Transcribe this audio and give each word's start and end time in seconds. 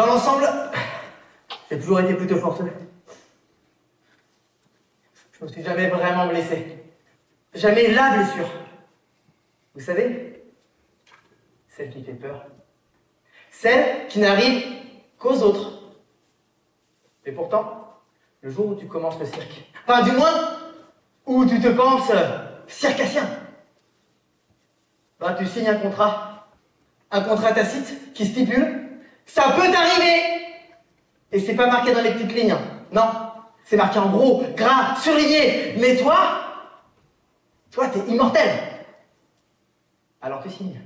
Dans 0.00 0.06
l'ensemble, 0.06 0.48
j'ai 1.70 1.78
toujours 1.78 2.00
été 2.00 2.14
plutôt 2.14 2.38
fortuné. 2.38 2.70
Je 5.32 5.44
me 5.44 5.50
suis 5.50 5.62
jamais 5.62 5.88
vraiment 5.88 6.26
blessé. 6.26 6.82
Jamais 7.52 7.88
la 7.88 8.16
blessure. 8.16 8.48
Vous 9.74 9.82
savez, 9.82 10.42
celle 11.68 11.90
qui 11.90 12.02
fait 12.02 12.14
peur. 12.14 12.46
Celle 13.50 14.08
qui 14.08 14.20
n'arrive 14.20 14.64
qu'aux 15.18 15.36
autres. 15.42 15.82
Et 17.26 17.32
pourtant, 17.32 17.98
le 18.40 18.48
jour 18.48 18.68
où 18.68 18.74
tu 18.76 18.86
commences 18.86 19.18
le 19.18 19.26
cirque, 19.26 19.70
enfin 19.86 20.02
du 20.02 20.12
moins, 20.12 20.60
où 21.26 21.44
tu 21.44 21.60
te 21.60 21.68
penses 21.68 22.10
circassien, 22.68 23.28
bah, 25.18 25.36
tu 25.38 25.44
signes 25.44 25.68
un 25.68 25.78
contrat, 25.78 26.48
un 27.10 27.20
contrat 27.20 27.52
tacite 27.52 28.14
qui 28.14 28.24
stipule, 28.24 28.89
ça 29.32 29.50
peut 29.56 29.70
t'arriver 29.70 30.22
Et 31.32 31.40
c'est 31.40 31.54
pas 31.54 31.66
marqué 31.66 31.92
dans 31.92 32.02
les 32.02 32.12
petites 32.12 32.34
lignes, 32.34 32.56
non, 32.92 33.08
c'est 33.64 33.76
marqué 33.76 33.98
en 33.98 34.10
gros, 34.10 34.42
gras, 34.56 34.96
surligné, 35.00 35.76
mais 35.78 35.96
toi, 35.96 36.16
toi, 37.70 37.86
t'es 37.88 38.00
immortel. 38.12 38.48
Alors 40.20 40.42
tu 40.42 40.50
signes. 40.50 40.80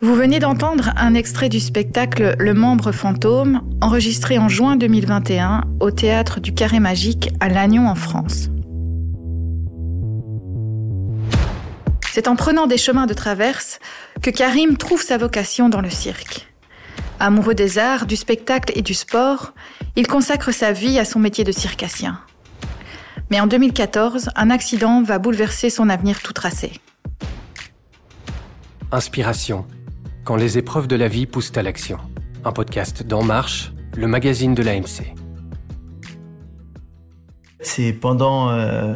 Vous 0.00 0.14
venez 0.16 0.40
d'entendre 0.40 0.90
un 0.96 1.14
extrait 1.14 1.48
du 1.48 1.60
spectacle 1.60 2.34
Le 2.38 2.54
membre 2.54 2.90
fantôme, 2.90 3.60
enregistré 3.80 4.36
en 4.36 4.48
juin 4.48 4.74
2021 4.74 5.62
au 5.78 5.92
théâtre 5.92 6.40
du 6.40 6.52
Carré 6.52 6.80
Magique 6.80 7.30
à 7.38 7.48
Lannion 7.48 7.86
en 7.86 7.94
France. 7.94 8.48
C'est 12.10 12.26
en 12.26 12.34
prenant 12.34 12.66
des 12.66 12.78
chemins 12.78 13.06
de 13.06 13.14
traverse 13.14 13.78
que 14.20 14.30
Karim 14.30 14.76
trouve 14.76 15.00
sa 15.00 15.18
vocation 15.18 15.68
dans 15.68 15.80
le 15.80 15.88
cirque. 15.88 16.51
Amoureux 17.24 17.54
des 17.54 17.78
arts, 17.78 18.06
du 18.06 18.16
spectacle 18.16 18.72
et 18.74 18.82
du 18.82 18.94
sport, 18.94 19.52
il 19.94 20.08
consacre 20.08 20.50
sa 20.50 20.72
vie 20.72 20.98
à 20.98 21.04
son 21.04 21.20
métier 21.20 21.44
de 21.44 21.52
circassien. 21.52 22.18
Mais 23.30 23.38
en 23.38 23.46
2014, 23.46 24.30
un 24.34 24.50
accident 24.50 25.04
va 25.04 25.20
bouleverser 25.20 25.70
son 25.70 25.88
avenir 25.88 26.20
tout 26.20 26.32
tracé. 26.32 26.72
Inspiration. 28.90 29.66
Quand 30.24 30.34
les 30.34 30.58
épreuves 30.58 30.88
de 30.88 30.96
la 30.96 31.06
vie 31.06 31.26
poussent 31.26 31.52
à 31.54 31.62
l'action. 31.62 31.98
Un 32.44 32.50
podcast 32.50 33.04
d'En 33.04 33.22
Marche, 33.22 33.72
le 33.96 34.08
magazine 34.08 34.56
de 34.56 34.64
l'AMC. 34.64 35.14
C'est 37.60 37.92
pendant 37.92 38.50
euh, 38.50 38.94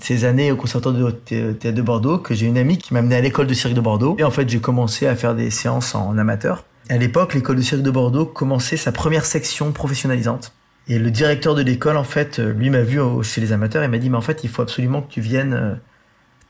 ces 0.00 0.24
années 0.24 0.52
au 0.52 0.56
Conservatoire 0.56 0.94
de 0.94 1.10
Théâtre 1.10 1.76
de 1.76 1.82
Bordeaux 1.82 2.18
que 2.18 2.34
j'ai 2.34 2.46
une 2.46 2.56
amie 2.56 2.78
qui 2.78 2.94
m'a 2.94 3.00
amené 3.00 3.16
à 3.16 3.20
l'école 3.20 3.48
de 3.48 3.54
cirque 3.54 3.74
de 3.74 3.80
Bordeaux. 3.80 4.14
Et 4.20 4.22
en 4.22 4.30
fait, 4.30 4.48
j'ai 4.48 4.60
commencé 4.60 5.08
à 5.08 5.16
faire 5.16 5.34
des 5.34 5.50
séances 5.50 5.96
en 5.96 6.16
amateur. 6.18 6.62
À 6.88 6.98
l'époque, 6.98 7.34
l'école 7.34 7.56
de 7.56 7.62
cirque 7.62 7.82
de 7.82 7.90
Bordeaux 7.90 8.26
commençait 8.26 8.76
sa 8.76 8.92
première 8.92 9.24
section 9.24 9.72
professionnalisante. 9.72 10.52
Et 10.86 10.98
le 10.98 11.10
directeur 11.10 11.54
de 11.54 11.62
l'école, 11.62 11.96
en 11.96 12.04
fait, 12.04 12.38
lui 12.38 12.68
m'a 12.68 12.82
vu 12.82 13.00
chez 13.22 13.40
les 13.40 13.52
amateurs 13.52 13.82
et 13.82 13.88
m'a 13.88 13.98
dit, 13.98 14.10
mais 14.10 14.18
en 14.18 14.22
fait, 14.22 14.44
il 14.44 14.50
faut 14.50 14.60
absolument 14.60 15.00
que 15.00 15.10
tu 15.10 15.22
viennes, 15.22 15.54
euh, 15.54 15.74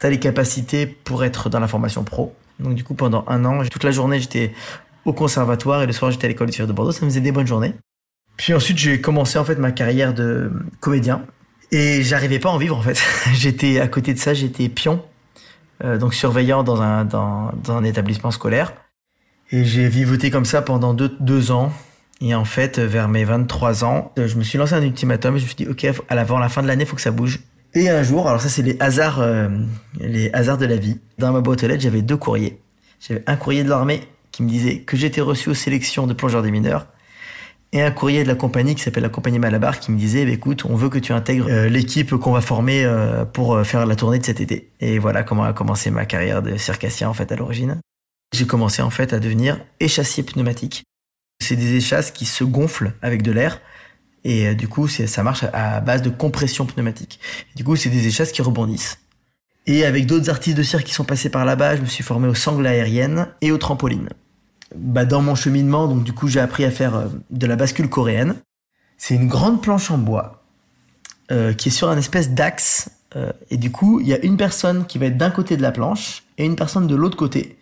tu 0.00 0.06
as 0.06 0.10
les 0.10 0.18
capacités 0.18 0.86
pour 0.86 1.24
être 1.24 1.48
dans 1.48 1.60
la 1.60 1.68
formation 1.68 2.02
pro. 2.02 2.34
Donc 2.58 2.74
du 2.74 2.84
coup, 2.84 2.94
pendant 2.94 3.24
un 3.28 3.44
an, 3.44 3.62
toute 3.64 3.84
la 3.84 3.90
journée, 3.90 4.20
j'étais 4.20 4.52
au 5.04 5.12
conservatoire 5.12 5.82
et 5.82 5.86
le 5.86 5.92
soir, 5.92 6.10
j'étais 6.10 6.26
à 6.26 6.28
l'école 6.28 6.48
du 6.48 6.52
cirque 6.52 6.68
de 6.68 6.72
Bordeaux. 6.72 6.92
Ça 6.92 7.04
me 7.04 7.10
faisait 7.10 7.20
des 7.20 7.32
bonnes 7.32 7.46
journées. 7.46 7.74
Puis 8.36 8.54
ensuite, 8.54 8.78
j'ai 8.78 9.00
commencé 9.00 9.38
en 9.38 9.44
fait 9.44 9.56
ma 9.56 9.70
carrière 9.70 10.14
de 10.14 10.50
comédien 10.80 11.24
et 11.70 12.02
j'arrivais 12.02 12.38
pas 12.38 12.50
à 12.50 12.52
en 12.52 12.58
vivre 12.58 12.76
en 12.76 12.82
fait. 12.82 13.00
j'étais 13.32 13.80
à 13.80 13.88
côté 13.88 14.14
de 14.14 14.18
ça, 14.18 14.34
j'étais 14.34 14.68
pion, 14.68 15.04
euh, 15.84 15.98
donc 15.98 16.14
surveillant 16.14 16.62
dans 16.62 16.82
un 16.82 17.04
dans, 17.04 17.52
un 17.68 17.84
établissement 17.84 18.30
scolaire. 18.30 18.72
Et 19.50 19.64
j'ai 19.64 19.88
vivoté 19.88 20.30
comme 20.30 20.44
ça 20.44 20.62
pendant 20.62 20.94
deux, 20.94 21.14
deux 21.20 21.50
ans. 21.50 21.72
Et 22.20 22.34
en 22.34 22.44
fait, 22.44 22.78
vers 22.78 23.08
mes 23.08 23.24
23 23.24 23.84
ans, 23.84 24.12
je 24.16 24.36
me 24.36 24.42
suis 24.42 24.58
lancé 24.58 24.74
un 24.74 24.82
ultimatum. 24.82 25.36
Je 25.36 25.42
me 25.42 25.46
suis 25.46 25.56
dit, 25.56 25.68
ok, 25.68 25.86
avant 26.08 26.38
la 26.38 26.48
fin 26.48 26.62
de 26.62 26.68
l'année, 26.68 26.84
il 26.84 26.86
faut 26.86 26.96
que 26.96 27.02
ça 27.02 27.10
bouge. 27.10 27.40
Et 27.74 27.90
un 27.90 28.04
jour, 28.04 28.28
alors 28.28 28.40
ça 28.40 28.48
c'est 28.48 28.62
les 28.62 28.76
hasards, 28.78 29.20
euh, 29.20 29.48
les 29.98 30.32
hasards 30.32 30.58
de 30.58 30.66
la 30.66 30.76
vie. 30.76 31.00
Dans 31.18 31.32
ma 31.32 31.40
boîte 31.40 31.64
aux 31.64 31.66
lettres, 31.66 31.82
j'avais 31.82 32.02
deux 32.02 32.16
courriers. 32.16 32.60
J'avais 33.00 33.24
un 33.26 33.34
courrier 33.34 33.64
de 33.64 33.68
l'armée 33.68 34.02
qui 34.30 34.44
me 34.44 34.48
disait 34.48 34.78
que 34.78 34.96
j'étais 34.96 35.20
reçu 35.20 35.48
aux 35.48 35.54
sélections 35.54 36.06
de 36.06 36.14
plongeurs 36.14 36.42
des 36.42 36.52
mineurs, 36.52 36.86
et 37.72 37.82
un 37.82 37.90
courrier 37.90 38.22
de 38.22 38.28
la 38.28 38.36
compagnie 38.36 38.76
qui 38.76 38.82
s'appelle 38.82 39.02
la 39.02 39.08
compagnie 39.08 39.40
Malabar 39.40 39.80
qui 39.80 39.90
me 39.90 39.98
disait, 39.98 40.24
bah, 40.24 40.30
écoute, 40.30 40.64
on 40.64 40.76
veut 40.76 40.88
que 40.88 41.00
tu 41.00 41.12
intègres 41.12 41.48
euh, 41.50 41.68
l'équipe 41.68 42.14
qu'on 42.14 42.30
va 42.30 42.40
former 42.40 42.84
euh, 42.84 43.24
pour 43.24 43.60
faire 43.66 43.86
la 43.86 43.96
tournée 43.96 44.20
de 44.20 44.24
cet 44.24 44.40
été. 44.40 44.70
Et 44.78 45.00
voilà 45.00 45.24
comment 45.24 45.42
a 45.42 45.52
commencé 45.52 45.90
ma 45.90 46.06
carrière 46.06 46.42
de 46.42 46.56
circassien 46.56 47.08
en 47.08 47.14
fait 47.14 47.32
à 47.32 47.36
l'origine. 47.36 47.80
J'ai 48.32 48.46
commencé 48.46 48.82
en 48.82 48.90
fait 48.90 49.12
à 49.12 49.20
devenir 49.20 49.60
échassier 49.80 50.22
pneumatique. 50.22 50.84
C'est 51.40 51.56
des 51.56 51.74
échasses 51.74 52.10
qui 52.10 52.26
se 52.26 52.44
gonflent 52.44 52.92
avec 53.02 53.22
de 53.22 53.32
l'air 53.32 53.60
et 54.24 54.48
euh, 54.48 54.54
du 54.54 54.68
coup, 54.68 54.88
ça 54.88 55.22
marche 55.22 55.44
à 55.52 55.80
base 55.80 56.02
de 56.02 56.10
compression 56.10 56.66
pneumatique. 56.66 57.20
du 57.54 57.64
coup, 57.64 57.76
c'est 57.76 57.90
des 57.90 58.06
échasses 58.06 58.32
qui 58.32 58.42
rebondissent. 58.42 58.98
Et 59.66 59.84
avec 59.84 60.06
d'autres 60.06 60.28
artistes 60.30 60.56
de 60.56 60.62
cirque 60.62 60.84
qui 60.84 60.92
sont 60.92 61.04
passés 61.04 61.30
par 61.30 61.44
là-bas, 61.44 61.76
je 61.76 61.82
me 61.82 61.86
suis 61.86 62.02
formé 62.02 62.28
aux 62.28 62.34
sangles 62.34 62.66
aériennes 62.66 63.28
et 63.40 63.50
aux 63.52 63.58
trampolines. 63.58 64.10
Bah, 64.74 65.04
dans 65.04 65.22
mon 65.22 65.34
cheminement, 65.34 65.88
donc 65.88 66.04
du 66.04 66.12
coup, 66.12 66.28
j'ai 66.28 66.40
appris 66.40 66.64
à 66.64 66.70
faire 66.70 66.96
euh, 66.96 67.06
de 67.30 67.46
la 67.46 67.56
bascule 67.56 67.88
coréenne. 67.88 68.36
C'est 68.96 69.14
une 69.14 69.28
grande 69.28 69.62
planche 69.62 69.90
en 69.90 69.98
bois 69.98 70.42
euh, 71.30 71.52
qui 71.52 71.68
est 71.68 71.72
sur 71.72 71.88
un 71.88 71.98
espèce 71.98 72.30
d'axe. 72.30 72.90
Et 73.48 73.58
du 73.58 73.70
coup, 73.70 74.00
il 74.00 74.08
y 74.08 74.12
a 74.12 74.18
une 74.24 74.36
personne 74.36 74.86
qui 74.86 74.98
va 74.98 75.06
être 75.06 75.16
d'un 75.16 75.30
côté 75.30 75.56
de 75.56 75.62
la 75.62 75.70
planche 75.70 76.24
et 76.36 76.44
une 76.44 76.56
personne 76.56 76.88
de 76.88 76.96
l'autre 76.96 77.16
côté. 77.16 77.56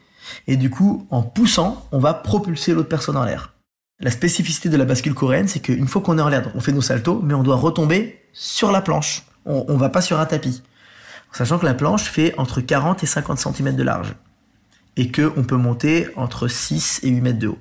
Et 0.46 0.56
du 0.56 0.70
coup, 0.70 1.06
en 1.10 1.22
poussant, 1.22 1.86
on 1.92 1.98
va 1.98 2.14
propulser 2.14 2.74
l'autre 2.74 2.88
personne 2.88 3.16
en 3.16 3.24
l'air. 3.24 3.54
La 4.00 4.10
spécificité 4.10 4.68
de 4.68 4.76
la 4.76 4.84
bascule 4.84 5.14
coréenne, 5.14 5.48
c'est 5.48 5.60
qu'une 5.60 5.86
fois 5.86 6.02
qu'on 6.02 6.18
est 6.18 6.22
en 6.22 6.28
l'air, 6.28 6.50
on 6.54 6.60
fait 6.60 6.72
nos 6.72 6.80
saltos, 6.80 7.20
mais 7.22 7.34
on 7.34 7.42
doit 7.42 7.56
retomber 7.56 8.20
sur 8.32 8.72
la 8.72 8.80
planche. 8.80 9.22
On, 9.46 9.64
on 9.68 9.76
va 9.76 9.88
pas 9.88 10.02
sur 10.02 10.18
un 10.18 10.26
tapis. 10.26 10.62
Sachant 11.32 11.58
que 11.58 11.64
la 11.64 11.74
planche 11.74 12.04
fait 12.04 12.34
entre 12.38 12.60
40 12.60 13.02
et 13.02 13.06
50 13.06 13.38
cm 13.38 13.74
de 13.74 13.82
large. 13.82 14.14
Et 14.96 15.10
qu'on 15.10 15.44
peut 15.44 15.56
monter 15.56 16.08
entre 16.16 16.48
6 16.48 17.00
et 17.02 17.08
8 17.08 17.20
mètres 17.20 17.38
de 17.38 17.48
haut. 17.48 17.58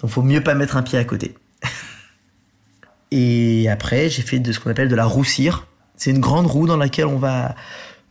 Donc 0.00 0.10
faut 0.10 0.22
mieux 0.22 0.42
pas 0.42 0.54
mettre 0.54 0.76
un 0.76 0.82
pied 0.82 0.98
à 0.98 1.04
côté. 1.04 1.34
et 3.10 3.70
après, 3.70 4.10
j'ai 4.10 4.22
fait 4.22 4.40
de 4.40 4.52
ce 4.52 4.60
qu'on 4.60 4.70
appelle 4.70 4.88
de 4.88 4.96
la 4.96 5.06
roussire. 5.06 5.66
C'est 5.96 6.10
une 6.10 6.20
grande 6.20 6.46
roue 6.46 6.66
dans 6.66 6.76
laquelle 6.76 7.06
on 7.06 7.18
va, 7.18 7.54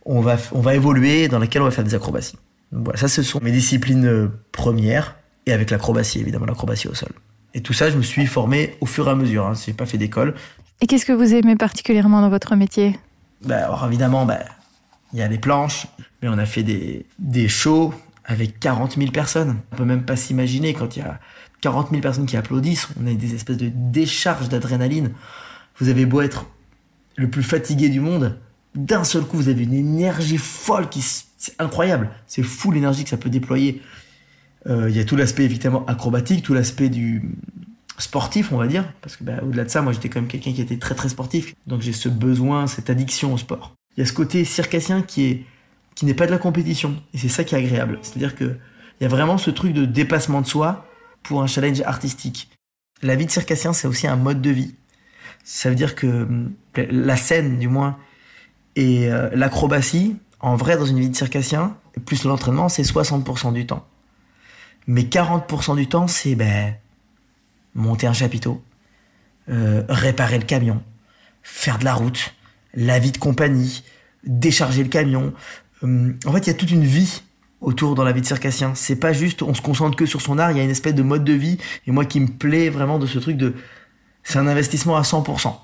on 0.04 0.20
va, 0.20 0.36
on 0.52 0.60
va 0.60 0.74
évoluer, 0.74 1.28
dans 1.28 1.38
laquelle 1.38 1.62
on 1.62 1.66
va 1.66 1.70
faire 1.70 1.84
des 1.84 1.94
acrobaties. 1.94 2.38
Donc 2.72 2.84
voilà, 2.84 2.98
ça 2.98 3.08
ce 3.08 3.22
sont 3.22 3.40
mes 3.40 3.52
disciplines 3.52 4.06
euh, 4.06 4.28
premières 4.50 5.16
et 5.46 5.52
avec 5.52 5.70
l'acrobatie, 5.70 6.20
évidemment, 6.20 6.46
l'acrobatie 6.46 6.88
au 6.88 6.94
sol. 6.94 7.10
Et 7.54 7.60
tout 7.60 7.72
ça, 7.72 7.90
je 7.90 7.96
me 7.96 8.02
suis 8.02 8.26
formé 8.26 8.76
au 8.80 8.86
fur 8.86 9.08
et 9.08 9.10
à 9.10 9.14
mesure. 9.14 9.46
Hein. 9.46 9.52
J'ai 9.54 9.74
pas 9.74 9.86
fait 9.86 9.98
d'école. 9.98 10.34
Et 10.80 10.86
qu'est-ce 10.86 11.04
que 11.04 11.12
vous 11.12 11.34
aimez 11.34 11.56
particulièrement 11.56 12.20
dans 12.22 12.30
votre 12.30 12.56
métier? 12.56 12.98
Bah, 13.44 13.66
alors 13.66 13.86
évidemment, 13.86 14.24
bah, 14.24 14.40
il 15.12 15.18
y 15.18 15.22
a 15.22 15.28
les 15.28 15.38
planches, 15.38 15.86
mais 16.22 16.28
on 16.28 16.38
a 16.38 16.46
fait 16.46 16.62
des, 16.62 17.06
des 17.18 17.48
shows 17.48 17.92
avec 18.24 18.58
40 18.58 18.96
000 18.96 19.10
personnes. 19.10 19.58
On 19.72 19.76
peut 19.76 19.84
même 19.84 20.04
pas 20.04 20.16
s'imaginer 20.16 20.72
quand 20.72 20.96
il 20.96 21.00
y 21.00 21.02
a 21.02 21.20
40 21.60 21.90
000 21.90 22.00
personnes 22.00 22.26
qui 22.26 22.36
applaudissent. 22.36 22.88
On 23.02 23.06
a 23.06 23.12
des 23.12 23.34
espèces 23.34 23.58
de 23.58 23.70
décharges 23.72 24.48
d'adrénaline. 24.48 25.12
Vous 25.78 25.88
avez 25.88 26.06
beau 26.06 26.22
être 26.22 26.46
le 27.16 27.28
plus 27.28 27.42
fatigué 27.42 27.88
du 27.88 28.00
monde, 28.00 28.38
d'un 28.74 29.04
seul 29.04 29.22
coup, 29.24 29.36
vous 29.36 29.48
avez 29.48 29.64
une 29.64 29.74
énergie 29.74 30.38
folle 30.38 30.88
qui 30.88 31.02
c'est 31.42 31.60
incroyable. 31.60 32.08
C'est 32.28 32.44
fou 32.44 32.70
l'énergie 32.70 33.02
que 33.02 33.10
ça 33.10 33.16
peut 33.16 33.28
déployer. 33.28 33.82
Euh, 34.68 34.88
il 34.88 34.96
y 34.96 35.00
a 35.00 35.04
tout 35.04 35.16
l'aspect 35.16 35.44
évidemment 35.44 35.84
acrobatique, 35.86 36.44
tout 36.44 36.54
l'aspect 36.54 36.88
du 36.88 37.36
sportif, 37.98 38.52
on 38.52 38.58
va 38.58 38.68
dire, 38.68 38.92
parce 39.00 39.16
que 39.16 39.24
bah, 39.24 39.40
au-delà 39.42 39.64
de 39.64 39.68
ça, 39.68 39.82
moi 39.82 39.92
j'étais 39.92 40.08
quand 40.08 40.20
même 40.20 40.30
quelqu'un 40.30 40.52
qui 40.52 40.62
était 40.62 40.78
très 40.78 40.94
très 40.94 41.08
sportif, 41.08 41.54
donc 41.66 41.82
j'ai 41.82 41.92
ce 41.92 42.08
besoin, 42.08 42.68
cette 42.68 42.90
addiction 42.90 43.34
au 43.34 43.38
sport. 43.38 43.74
Il 43.96 44.00
y 44.00 44.02
a 44.04 44.06
ce 44.06 44.12
côté 44.12 44.44
circassien 44.44 45.02
qui 45.02 45.24
est 45.24 45.44
qui 45.96 46.06
n'est 46.06 46.14
pas 46.14 46.26
de 46.26 46.30
la 46.30 46.38
compétition, 46.38 46.94
et 47.12 47.18
c'est 47.18 47.28
ça 47.28 47.42
qui 47.42 47.56
est 47.56 47.58
agréable. 47.58 47.98
C'est-à-dire 48.02 48.36
que 48.36 48.56
il 49.00 49.02
y 49.02 49.06
a 49.06 49.08
vraiment 49.08 49.36
ce 49.36 49.50
truc 49.50 49.72
de 49.72 49.84
dépassement 49.84 50.42
de 50.42 50.46
soi 50.46 50.86
pour 51.24 51.42
un 51.42 51.48
challenge 51.48 51.80
artistique. 51.80 52.50
La 53.02 53.16
vie 53.16 53.26
de 53.26 53.32
circassien, 53.32 53.72
c'est 53.72 53.88
aussi 53.88 54.06
un 54.06 54.16
mode 54.16 54.40
de 54.40 54.50
vie. 54.50 54.76
Ça 55.42 55.70
veut 55.70 55.74
dire 55.74 55.96
que 55.96 56.06
hum, 56.06 56.52
la 56.76 57.16
scène, 57.16 57.58
du 57.58 57.66
moins, 57.66 57.98
et 58.76 59.12
euh, 59.12 59.28
l'acrobatie, 59.34 60.16
en 60.42 60.56
vrai, 60.56 60.76
dans 60.76 60.84
une 60.84 60.98
vie 60.98 61.08
de 61.08 61.16
circassien, 61.16 61.76
plus 62.04 62.24
l'entraînement, 62.24 62.68
c'est 62.68 62.82
60% 62.82 63.52
du 63.52 63.66
temps. 63.66 63.86
Mais 64.88 65.02
40% 65.02 65.76
du 65.76 65.88
temps, 65.88 66.08
c'est 66.08 66.34
ben, 66.34 66.74
monter 67.74 68.08
un 68.08 68.12
chapiteau, 68.12 68.62
euh, 69.48 69.84
réparer 69.88 70.38
le 70.38 70.44
camion, 70.44 70.82
faire 71.42 71.78
de 71.78 71.84
la 71.84 71.94
route, 71.94 72.34
la 72.74 72.98
vie 72.98 73.12
de 73.12 73.18
compagnie, 73.18 73.84
décharger 74.24 74.82
le 74.82 74.88
camion. 74.88 75.32
Hum, 75.82 76.18
en 76.26 76.32
fait, 76.32 76.40
il 76.40 76.46
y 76.48 76.50
a 76.50 76.54
toute 76.54 76.72
une 76.72 76.84
vie 76.84 77.22
autour 77.60 77.94
dans 77.94 78.02
la 78.02 78.10
vie 78.10 78.20
de 78.20 78.26
circassien. 78.26 78.74
C'est 78.74 78.96
pas 78.96 79.12
juste 79.12 79.42
on 79.42 79.54
se 79.54 79.62
concentre 79.62 79.96
que 79.96 80.06
sur 80.06 80.20
son 80.20 80.38
art, 80.38 80.50
il 80.50 80.58
y 80.58 80.60
a 80.60 80.64
une 80.64 80.70
espèce 80.70 80.94
de 80.94 81.02
mode 81.02 81.22
de 81.22 81.32
vie. 81.32 81.58
Et 81.86 81.92
moi 81.92 82.04
qui 82.04 82.18
me 82.18 82.26
plaît 82.26 82.68
vraiment 82.68 82.98
de 82.98 83.06
ce 83.06 83.20
truc 83.20 83.36
de... 83.36 83.54
C'est 84.24 84.38
un 84.38 84.48
investissement 84.48 84.96
à 84.96 85.02
100%. 85.02 85.54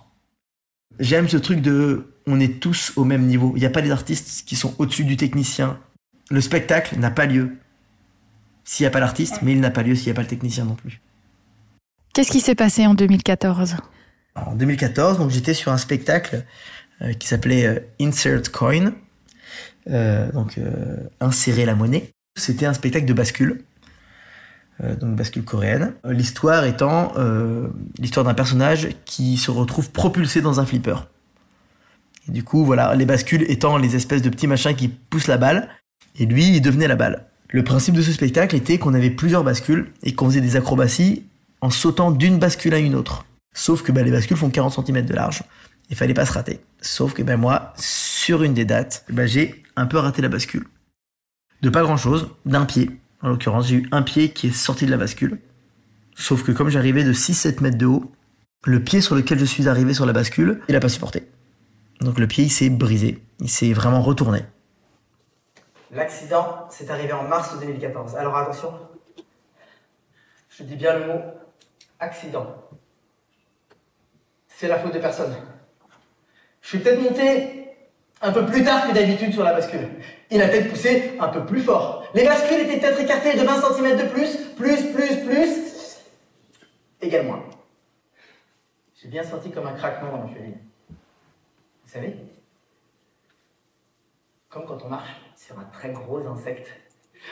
J'aime 0.98 1.28
ce 1.28 1.36
truc 1.36 1.60
de 1.60 2.12
on 2.26 2.40
est 2.40 2.60
tous 2.60 2.92
au 2.96 3.04
même 3.04 3.26
niveau. 3.26 3.52
Il 3.56 3.60
n'y 3.60 3.66
a 3.66 3.70
pas 3.70 3.82
des 3.82 3.90
artistes 3.90 4.44
qui 4.46 4.56
sont 4.56 4.74
au-dessus 4.78 5.04
du 5.04 5.16
technicien. 5.16 5.78
Le 6.30 6.40
spectacle 6.40 6.98
n'a 6.98 7.10
pas 7.10 7.26
lieu 7.26 7.56
s'il 8.64 8.84
n'y 8.84 8.88
a 8.88 8.90
pas 8.90 9.00
l'artiste, 9.00 9.40
mais 9.42 9.52
il 9.52 9.60
n'a 9.60 9.70
pas 9.70 9.82
lieu 9.82 9.94
s'il 9.94 10.06
n'y 10.06 10.12
a 10.12 10.14
pas 10.14 10.22
le 10.22 10.28
technicien 10.28 10.64
non 10.64 10.74
plus. 10.74 11.00
Qu'est-ce 12.12 12.30
qui 12.30 12.40
s'est 12.40 12.54
passé 12.54 12.86
en 12.86 12.94
2014 12.94 13.76
En 14.34 14.54
2014, 14.54 15.18
donc 15.18 15.30
j'étais 15.30 15.54
sur 15.54 15.72
un 15.72 15.78
spectacle 15.78 16.44
euh, 17.00 17.12
qui 17.12 17.28
s'appelait 17.28 17.66
euh, 17.66 17.78
Insert 18.00 18.50
Coin, 18.52 18.92
euh, 19.88 20.30
donc 20.32 20.60
insérer 21.20 21.64
la 21.64 21.74
monnaie. 21.74 22.10
C'était 22.36 22.66
un 22.66 22.74
spectacle 22.74 23.06
de 23.06 23.12
bascule, 23.12 23.62
donc 24.80 25.16
bascule 25.16 25.44
coréenne. 25.44 25.94
L'histoire 26.04 26.64
étant 26.64 27.12
l'histoire 27.98 28.25
d'un 28.25 28.34
personnage 28.34 28.88
qui 29.04 29.36
se 29.36 29.50
retrouve 29.50 29.90
propulsé 29.90 30.40
dans 30.40 30.60
un 30.60 30.66
flipper. 30.66 30.96
Du 32.28 32.44
coup, 32.44 32.64
voilà, 32.64 32.94
les 32.94 33.06
bascules 33.06 33.44
étant 33.50 33.78
les 33.78 33.96
espèces 33.96 34.22
de 34.22 34.28
petits 34.28 34.46
machins 34.46 34.75
qui 34.75 34.88
poussent 34.88 35.28
la 35.28 35.38
balle, 35.38 35.69
et 36.19 36.26
lui, 36.26 36.48
il 36.48 36.60
devenait 36.60 36.88
la 36.88 36.96
balle. 36.96 37.26
Le 37.48 37.64
principe 37.64 37.94
de 37.94 38.02
ce 38.02 38.12
spectacle 38.12 38.54
était 38.54 38.78
qu'on 38.78 38.92
avait 38.92 39.10
plusieurs 39.10 39.44
bascules 39.44 39.92
et 40.02 40.14
qu'on 40.14 40.26
faisait 40.26 40.42
des 40.42 40.56
acrobaties 40.56 41.25
en 41.60 41.70
sautant 41.70 42.10
d'une 42.10 42.38
bascule 42.38 42.75
à 42.75 42.78
une 42.78 42.94
autre. 42.94 43.25
Sauf 43.54 43.82
que 43.82 43.92
bah, 43.92 44.02
les 44.02 44.10
bascules 44.10 44.36
font 44.36 44.50
40 44.50 44.86
cm 44.86 45.06
de 45.06 45.14
large. 45.14 45.42
Il 45.88 45.96
fallait 45.96 46.14
pas 46.14 46.26
se 46.26 46.32
rater. 46.32 46.60
Sauf 46.82 47.14
que 47.14 47.22
ben 47.22 47.38
moi, 47.38 47.72
sur 47.76 48.42
une 48.42 48.52
des 48.52 48.66
dates, 48.66 49.04
ben, 49.08 49.26
j'ai 49.26 49.62
un 49.76 49.86
peu 49.86 49.96
raté 49.96 50.20
la 50.20 50.28
bascule. 50.28 50.66
De 51.62 51.70
pas 51.70 51.82
grand 51.82 51.96
chose, 51.96 52.28
d'un 52.44 52.66
pied. 52.66 52.90
En 53.22 53.28
l'occurrence, 53.28 53.68
j'ai 53.68 53.76
eu 53.76 53.88
un 53.90 54.02
pied 54.02 54.32
qui 54.32 54.48
est 54.48 54.52
sorti 54.52 54.86
de 54.86 54.90
la 54.90 54.96
bascule. 54.96 55.40
Sauf 56.14 56.44
que 56.44 56.52
comme 56.52 56.68
j'arrivais 56.68 57.04
de 57.04 57.12
6-7 57.12 57.62
mètres 57.62 57.78
de 57.78 57.86
haut, 57.86 58.12
le 58.64 58.82
pied 58.82 59.00
sur 59.00 59.14
lequel 59.14 59.38
je 59.38 59.44
suis 59.44 59.68
arrivé 59.68 59.94
sur 59.94 60.06
la 60.06 60.12
bascule, 60.12 60.60
il 60.68 60.76
a 60.76 60.80
pas 60.80 60.88
supporté. 60.88 61.28
Donc 62.00 62.18
le 62.18 62.26
pied, 62.26 62.44
il 62.44 62.50
s'est 62.50 62.70
brisé. 62.70 63.22
Il 63.40 63.48
s'est 63.48 63.72
vraiment 63.72 64.02
retourné. 64.02 64.44
L'accident, 65.90 66.68
s'est 66.70 66.90
arrivé 66.90 67.12
en 67.12 67.24
mars 67.24 67.58
2014. 67.58 68.16
Alors 68.16 68.36
attention, 68.36 68.72
je 70.50 70.62
dis 70.62 70.76
bien 70.76 70.98
le 70.98 71.06
mot 71.06 71.20
accident. 71.98 72.54
C'est 74.48 74.68
la 74.68 74.78
faute 74.78 74.92
de 74.92 74.98
personne. 74.98 75.34
Je 76.60 76.68
suis 76.68 76.78
peut-être 76.80 77.00
monté 77.00 77.67
un 78.20 78.32
peu 78.32 78.44
plus 78.46 78.64
tard 78.64 78.88
que 78.88 78.94
d'habitude 78.94 79.32
sur 79.32 79.44
la 79.44 79.52
bascule. 79.52 79.88
Il 80.30 80.42
a 80.42 80.48
peut-être 80.48 80.70
poussé 80.70 81.16
un 81.20 81.28
peu 81.28 81.44
plus 81.46 81.62
fort. 81.62 82.04
Les 82.14 82.24
bascules 82.24 82.60
étaient 82.60 82.78
peut-être 82.78 83.00
écartées 83.00 83.36
de 83.36 83.44
20 83.44 83.74
cm 83.74 83.96
de 83.96 84.08
plus, 84.08 84.36
plus, 84.56 84.92
plus, 84.92 85.16
plus, 85.24 85.98
égale 87.00 87.26
moins. 87.26 87.44
J'ai 89.00 89.08
bien 89.08 89.22
senti 89.22 89.50
comme 89.50 89.66
un 89.66 89.74
craquement 89.74 90.10
dans 90.10 90.24
ma 90.24 90.28
cheville. 90.28 90.58
Vous 90.90 91.92
savez 91.92 92.16
Comme 94.48 94.66
quand 94.66 94.82
on 94.84 94.88
marche 94.88 95.10
sur 95.36 95.58
un 95.58 95.64
très 95.64 95.90
gros 95.90 96.26
insecte 96.26 96.68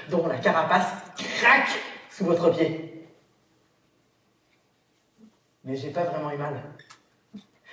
dont 0.09 0.27
la 0.27 0.39
carapace 0.39 0.93
craque 1.17 1.71
sous 2.11 2.25
votre 2.25 2.51
pied. 2.51 3.09
Mais 5.65 5.77
j'ai 5.77 5.91
pas 5.91 6.05
vraiment 6.05 6.31
eu 6.31 6.37
mal. 6.37 6.63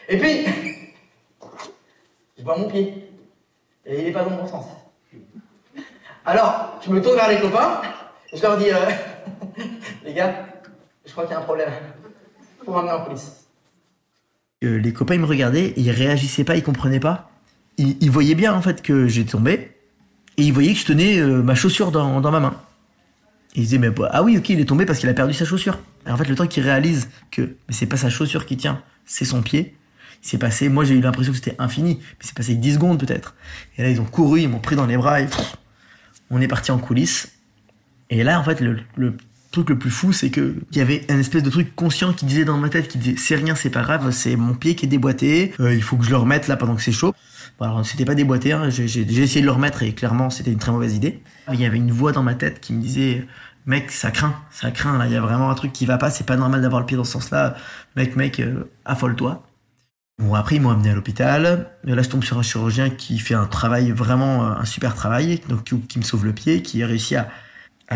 Et 0.10 0.18
puis, 0.18 0.93
je 2.44 2.45
vois 2.45 2.57
mon 2.57 2.68
pied. 2.68 3.10
Et 3.86 4.00
il 4.00 4.04
n'est 4.04 4.12
pas 4.12 4.25
dans 4.25 4.36
bon 4.36 4.45
sens. 4.45 4.66
Alors, 6.25 6.78
je 6.86 6.92
me 6.92 7.01
tourne 7.01 7.16
vers 7.16 7.30
les 7.30 7.40
copains, 7.40 7.81
et 8.31 8.38
je 8.38 8.42
leur 8.42 8.57
dis, 8.57 8.69
euh, 8.69 8.75
les 10.06 10.13
gars, 10.13 10.45
je 11.06 11.12
crois 11.12 11.24
qu'il 11.24 11.34
y 11.34 11.36
a 11.36 11.40
un 11.40 11.44
problème. 11.44 11.69
Faut 12.66 12.72
m'emmener 12.72 12.92
en 12.92 13.06
police. 13.06 13.45
Euh, 14.66 14.78
les 14.78 14.92
copains, 14.92 15.16
ils 15.16 15.22
me 15.22 15.25
regardaient, 15.25 15.74
ils 15.78 15.90
réagissaient 15.92 16.44
pas, 16.44 16.57
ils 16.57 16.63
comprenaient 16.63 17.00
pas. 17.00 17.30
Ils, 17.78 18.12
voyaient 18.12 18.36
bien, 18.36 18.54
en 18.54 18.62
fait, 18.62 18.81
que 18.81 19.07
j'étais 19.07 19.31
tombé, 19.31 19.72
et 20.38 20.44
ils 20.44 20.54
voyaient 20.54 20.74
que 20.74 20.80
je 20.80 20.86
tenais 20.86 21.19
euh, 21.19 21.42
ma 21.42 21.56
chaussure 21.56 21.92
dans, 21.92 22.19
ma 22.19 22.39
main. 22.42 22.62
Ils 23.56 23.63
disaient, 23.63 23.78
mais 23.78 23.89
bah, 23.89 24.10
ah 24.12 24.22
oui, 24.22 24.38
ok, 24.38 24.50
il 24.50 24.60
est 24.60 24.66
tombé 24.66 24.86
parce 24.86 25.00
qu'il 25.00 25.10
a 25.10 25.13
perdu 25.13 25.34
sa 25.34 25.46
chaussure. 25.46 25.80
Et 26.06 26.12
en 26.12 26.18
fait, 26.18 26.28
le 26.28 26.36
temps 26.36 26.48
qu'ils 26.48 26.63
réalisent 26.63 27.10
que 27.31 27.56
c'est 27.69 27.86
pas 27.86 27.98
sa 27.98 28.10
chaussure 28.10 28.46
qui 28.46 28.57
tient, 28.57 28.84
c'est 29.06 29.25
son 29.25 29.42
pied, 29.42 29.75
c'est 30.24 30.38
passé, 30.38 30.70
moi 30.70 30.86
j'ai 30.86 30.96
eu 30.96 31.02
l'impression 31.02 31.34
que 31.34 31.38
c'était 31.38 31.56
infini, 31.60 32.00
mais 32.00 32.22
c'est 32.22 32.34
passé 32.34 32.56
10 32.56 32.75
secondes 32.75 33.00
peut-être. 33.00 33.36
Et 33.78 33.84
là 33.84 33.90
ils 33.90 34.00
ont 34.02 34.06
couru, 34.06 34.42
ils 34.42 34.50
m'ont 34.50 34.60
pris 34.60 34.78
dans 34.78 34.86
les 34.86 34.96
bras 34.98 35.22
et 35.22 35.28
on 36.31 36.42
est 36.42 36.48
parti 36.48 36.72
en 36.72 36.80
coulisses. 36.80 37.34
Et 38.10 38.24
là 38.24 38.40
en 38.40 38.44
fait 38.44 38.62
le, 38.62 38.78
truc 39.52 39.70
le 39.70 39.78
plus 39.78 39.92
fou 39.92 40.14
c'est 40.14 40.31
que 40.31 40.56
il 40.72 40.78
y 40.78 40.81
avait 40.81 41.06
un 41.10 41.20
espèce 41.20 41.44
de 41.44 41.50
truc 41.50 41.75
conscient 41.75 42.14
qui 42.14 42.25
disait 42.25 42.46
dans 42.46 42.58
ma 42.58 42.70
tête 42.70 42.88
qui 42.88 42.98
disait 42.98 43.18
c'est 43.18 43.36
rien, 43.36 43.54
c'est 43.54 43.70
pas 43.70 43.81
grave, 43.81 44.12
c'est 44.12 44.38
mon 44.38 44.54
pied 44.54 44.75
qui 44.75 44.86
est 44.86 44.90
déboîté, 44.90 45.54
euh, 45.60 45.75
il 45.75 45.84
faut 45.84 45.98
que 45.98 46.06
je 46.06 46.10
le 46.10 46.18
remette 46.18 46.48
là 46.48 46.56
pendant 46.56 46.75
que 46.75 46.81
c'est 46.81 46.94
chaud. 46.94 47.14
Bon, 47.60 47.66
alors 47.66 47.86
c'était 47.86 48.06
pas 48.06 48.16
déboîté, 48.16 48.54
hein, 48.54 48.70
j'ai 48.70 49.02
essayé 49.02 49.42
de 49.42 49.46
le 49.46 49.52
remettre 49.52 49.84
et 49.84 49.94
clairement 49.94 50.30
c'était 50.30 50.52
une 50.52 50.58
très 50.58 50.72
mauvaise 50.72 50.96
idée. 50.96 51.22
Il 51.52 51.60
y 51.60 51.66
avait 51.66 51.78
une 51.78 51.92
voix 51.92 52.14
dans 52.14 52.24
ma 52.24 52.34
tête 52.34 52.62
qui 52.62 52.72
me 52.72 52.81
disait 52.81 53.28
mec 53.66 53.92
ça 53.92 54.10
craint, 54.10 54.36
ça 54.52 54.72
craint 54.72 54.98
là, 54.98 55.06
il 55.06 55.12
y 55.12 55.18
a 55.18 55.22
vraiment 55.22 55.52
un 55.52 55.56
truc 55.56 55.74
qui 55.74 55.86
va 55.86 55.98
pas, 55.98 56.10
c'est 56.10 56.25
pas 56.25 56.38
normal 56.38 56.62
d'avoir 56.62 56.80
le 56.80 56.86
pied 56.86 56.96
dans 56.96 57.04
ce 57.04 57.12
sens-là, 57.12 57.58
mec 57.98 58.16
mec 58.16 58.40
euh, 58.40 58.70
affole-toi. 58.86 59.46
Bon, 60.19 60.36
après, 60.36 60.57
ils 60.57 60.62
m'ont 60.62 60.69
amené 60.69 60.92
à 60.92 60.94
l'hôpital. 60.94 61.71
Là, 61.83 62.01
je 62.01 62.10
tombe 62.10 62.24
sur 62.24 62.38
un 62.38 62.44
chirurgien 62.44 62.89
qui 62.92 63.18
fait 63.18 63.33
un 63.33 63.48
travail, 63.48 63.92
vraiment 63.92 64.45
euh, 64.45 64.56
un 64.56 64.65
super 64.65 64.94
travail, 64.94 65.42
qui, 65.65 65.98
me 65.98 66.04
sauve 66.04 66.25
le 66.25 66.33
pied, 66.33 66.62
qui 66.62 66.83
a 66.83 66.88
réussi 66.88 67.15
à, 67.15 67.30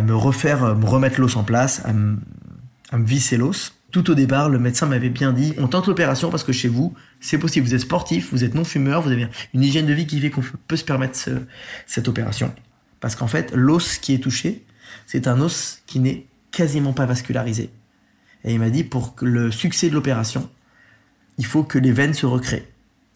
me 0.01 0.15
refaire, 0.15 0.63
euh, 0.63 0.75
me 0.75 0.85
remettre 0.85 1.21
l'os 1.21 1.35
en 1.35 1.43
place, 1.43 1.83
à 1.85 1.93
me, 1.93 2.17
visser 2.93 3.37
l'os. 3.37 3.75
Tout 3.91 4.09
au 4.09 4.15
départ, 4.15 4.49
le 4.49 4.57
médecin 4.57 4.87
m'avait 4.87 5.09
bien 5.09 5.31
dit, 5.31 5.53
on 5.59 5.67
tente 5.67 5.87
l'opération 5.87 6.29
parce 6.29 6.43
que 6.43 6.51
chez 6.51 6.67
vous, 6.67 6.93
c'est 7.19 7.37
possible. 7.37 7.67
Vous 7.67 7.75
êtes 7.75 7.81
sportif, 7.81 8.31
vous 8.31 8.43
êtes 8.43 8.55
non-fumeur, 8.55 9.01
vous 9.01 9.11
avez 9.11 9.27
une 9.53 9.63
hygiène 9.63 9.85
de 9.85 9.93
vie 9.93 10.07
qui 10.07 10.19
fait 10.19 10.31
qu'on 10.31 10.43
peut 10.67 10.75
se 10.75 10.83
permettre 10.83 11.17
cette 11.85 12.07
opération. 12.07 12.53
Parce 12.99 13.15
qu'en 13.15 13.27
fait, 13.27 13.51
l'os 13.53 13.97
qui 13.99 14.13
est 14.13 14.19
touché, 14.19 14.65
c'est 15.05 15.27
un 15.27 15.39
os 15.39 15.83
qui 15.85 15.99
n'est 15.99 16.25
quasiment 16.51 16.93
pas 16.93 17.05
vascularisé. 17.05 17.69
Et 18.43 18.53
il 18.53 18.59
m'a 18.59 18.69
dit, 18.69 18.83
pour 18.83 19.15
le 19.21 19.51
succès 19.51 19.89
de 19.89 19.93
l'opération, 19.93 20.49
il 21.37 21.45
faut 21.45 21.63
que 21.63 21.77
les 21.77 21.91
veines 21.91 22.13
se 22.13 22.25
recréent. 22.25 22.63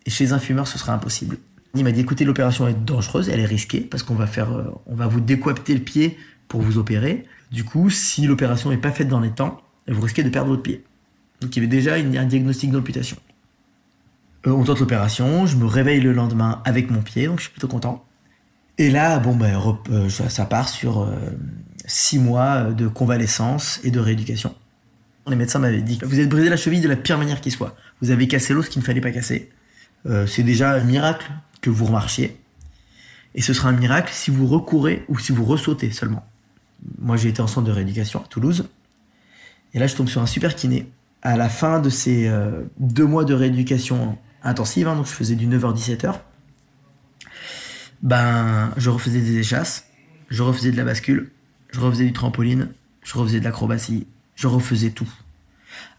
Et 0.06 0.10
chez 0.10 0.32
un 0.32 0.40
fumeur, 0.40 0.68
ce 0.68 0.78
sera 0.78 0.94
impossible. 0.94 1.38
Il 1.76 1.84
m'a 1.84 1.92
dit 1.92 2.02
écoutez, 2.02 2.26
l'opération 2.26 2.68
est 2.68 2.74
dangereuse, 2.74 3.30
elle 3.30 3.40
est 3.40 3.46
risquée 3.46 3.82
parce 3.82 4.04
qu'on 4.04 4.16
va 4.16 4.28
faire, 4.28 4.52
euh, 4.52 4.72
on 4.88 4.96
va 4.96 5.08
vous 5.08 5.22
décoapter 5.22 5.74
le 5.74 5.82
pied 5.82 6.18
pour 6.48 6.62
vous 6.62 6.78
opérer. 6.78 7.26
Du 7.52 7.64
coup, 7.64 7.90
si 7.90 8.28
l'opération 8.28 8.70
n'est 8.70 8.78
pas 8.78 8.92
faite 8.92 9.08
dans 9.08 9.20
les 9.20 9.30
temps, 9.30 9.62
vous 9.88 10.02
risquez 10.02 10.24
de 10.24 10.30
perdre 10.30 10.50
votre 10.50 10.64
pied. 10.64 10.84
Donc 11.40 11.56
il 11.56 11.60
y 11.60 11.66
avait 11.66 11.68
déjà 11.68 11.96
un 11.96 12.26
diagnostic 12.26 12.72
d'amputation. 12.72 13.18
Euh, 14.48 14.52
on 14.52 14.64
tente 14.64 14.80
l'opération, 14.80 15.46
je 15.46 15.56
me 15.56 15.66
réveille 15.66 16.02
le 16.02 16.12
lendemain 16.12 16.62
avec 16.66 16.92
mon 16.92 17.02
pied, 17.02 17.28
donc 17.28 17.38
je 17.38 17.44
suis 17.44 17.52
plutôt 17.52 17.68
content. 17.68 18.06
Et 18.78 18.90
là, 18.90 19.20
bon 19.20 19.36
ben, 19.36 19.60
euh, 19.90 20.10
ça 20.10 20.46
part 20.46 20.68
sur 20.68 21.10
six 21.86 22.20
mois 22.20 22.64
de 22.64 22.88
convalescence 22.88 23.80
et 23.84 23.92
de 23.92 24.00
rééducation. 24.00 24.56
Les 25.28 25.36
médecins 25.36 25.60
m'avaient 25.60 25.82
dit 25.82 26.00
vous 26.04 26.20
êtes 26.20 26.30
brisé 26.30 26.50
la 26.50 26.58
cheville 26.58 26.82
de 26.82 26.90
la 26.90 26.96
pire 26.96 27.18
manière 27.18 27.42
qui 27.42 27.52
soit. 27.52 27.76
Vous 28.02 28.12
avez 28.12 28.28
cassé 28.28 28.54
l'os 28.54 28.68
qu'il 28.70 28.82
ne 28.82 28.86
fallait 28.86 29.02
pas 29.02 29.12
casser. 29.12 29.50
Euh, 30.08 30.26
c'est 30.26 30.44
déjà 30.44 30.74
un 30.74 30.84
miracle 30.84 31.32
que 31.62 31.70
vous 31.70 31.86
remarchiez. 31.86 32.38
Et 33.36 33.42
ce 33.42 33.54
sera 33.54 33.70
un 33.70 33.74
miracle 33.74 34.12
si 34.14 34.32
vous 34.32 34.48
recourez 34.48 35.06
ou 35.08 35.20
si 35.20 35.32
vous 35.32 35.46
ressautez 35.46 35.92
seulement. 35.92 36.26
Moi, 36.98 37.16
j'ai 37.18 37.30
été 37.30 37.42
en 37.42 37.48
centre 37.48 37.68
de 37.68 37.72
rééducation 37.72 38.20
à 38.20 38.28
Toulouse. 38.28 38.68
Et 39.74 39.80
là, 39.80 39.88
je 39.88 39.96
tombe 39.96 40.08
sur 40.08 40.22
un 40.22 40.26
super 40.26 40.56
kiné. 40.56 40.92
À 41.22 41.38
la 41.38 41.50
fin 41.50 41.80
de 41.80 41.90
ces 41.90 42.28
euh, 42.28 42.64
deux 42.80 43.06
mois 43.06 43.24
de 43.24 43.34
rééducation 43.34 44.18
intensive, 44.44 44.88
hein, 44.88 44.96
donc 44.96 45.06
je 45.06 45.12
faisais 45.12 45.36
du 45.36 45.48
9h-17h, 45.48 46.16
ben, 48.02 48.72
je 48.78 48.90
refaisais 48.90 49.22
des 49.22 49.38
échasses, 49.38 49.86
je 50.30 50.42
refaisais 50.42 50.72
de 50.72 50.78
la 50.78 50.84
bascule, 50.84 51.32
je 51.72 51.80
refaisais 51.80 52.06
du 52.06 52.14
trampoline, 52.14 52.70
je 53.04 53.18
refaisais 53.18 53.40
de 53.40 53.46
l'acrobatie, 53.46 54.08
je 54.36 54.48
refaisais 54.48 54.92
tout. 54.92 55.10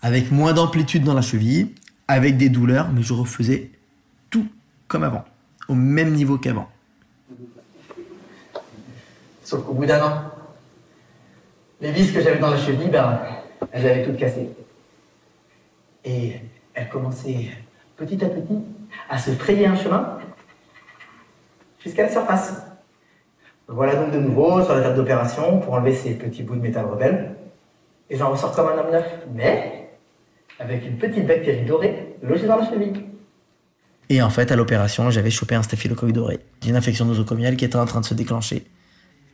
Avec 0.03 0.31
moins 0.31 0.53
d'amplitude 0.53 1.05
dans 1.05 1.15
la 1.15 1.23
cheville, 1.23 1.75
avec 2.09 2.37
des 2.37 2.49
douleurs, 2.49 2.91
mais 2.93 3.03
je 3.03 3.13
refaisais 3.13 3.71
tout 4.31 4.47
comme 4.89 5.05
avant, 5.05 5.25
au 5.69 5.75
même 5.75 6.13
niveau 6.13 6.39
qu'avant. 6.39 6.69
Sauf 9.45 9.65
qu'au 9.65 9.75
bout 9.75 9.87
d'un 9.87 10.03
an, 10.03 10.23
les 11.81 11.93
vis 11.93 12.13
que 12.13 12.21
j'avais 12.21 12.39
dans 12.39 12.51
la 12.51 12.59
cheville, 12.59 12.89
ben, 12.89 13.21
elles 13.73 13.87
avaient 13.87 14.05
toutes 14.05 14.17
cassé. 14.17 14.49
Et 16.05 16.37
elles 16.75 16.89
commençaient 16.89 17.51
petit 17.97 18.25
à 18.25 18.29
petit 18.29 18.59
à 19.09 19.19
se 19.19 19.31
frayer 19.33 19.67
un 19.67 19.77
chemin 19.77 20.19
jusqu'à 21.83 22.05
la 22.05 22.11
surface. 22.11 22.63
Voilà 23.69 23.97
donc 23.97 24.13
de 24.13 24.19
nouveau 24.19 24.63
sur 24.63 24.75
la 24.75 24.83
table 24.83 24.97
d'opération 24.97 25.61
pour 25.61 25.75
enlever 25.75 25.95
ces 25.95 26.15
petits 26.15 26.43
bouts 26.43 26.57
de 26.57 26.61
métal 26.61 26.87
rebelles. 26.87 27.37
Et 28.13 28.17
j'en 28.19 28.31
ressors 28.31 28.55
comme 28.55 28.69
un 28.69 28.77
homme 28.77 28.91
neuf, 28.93 29.07
mais 29.33 29.89
avec 30.59 30.85
une 30.85 30.99
petite 30.99 31.27
bactérie 31.27 31.65
dorée 31.65 32.15
logée 32.23 32.47
dans 32.47 32.57
la 32.57 32.69
cheville. 32.69 33.07
Et 34.11 34.21
en 34.21 34.29
fait, 34.29 34.53
à 34.53 34.57
l'opération, 34.57 35.11
j'avais 35.11 35.31
chopé 35.31 35.55
un 35.55 35.63
staphylocoque 35.63 36.13
doré, 36.13 36.41
une 36.67 36.77
infection 36.77 37.07
nosocomiale 37.07 37.57
qui 37.57 37.65
était 37.65 37.77
en 37.77 37.87
train 37.87 38.01
de 38.01 38.05
se 38.05 38.13
déclencher. 38.13 38.67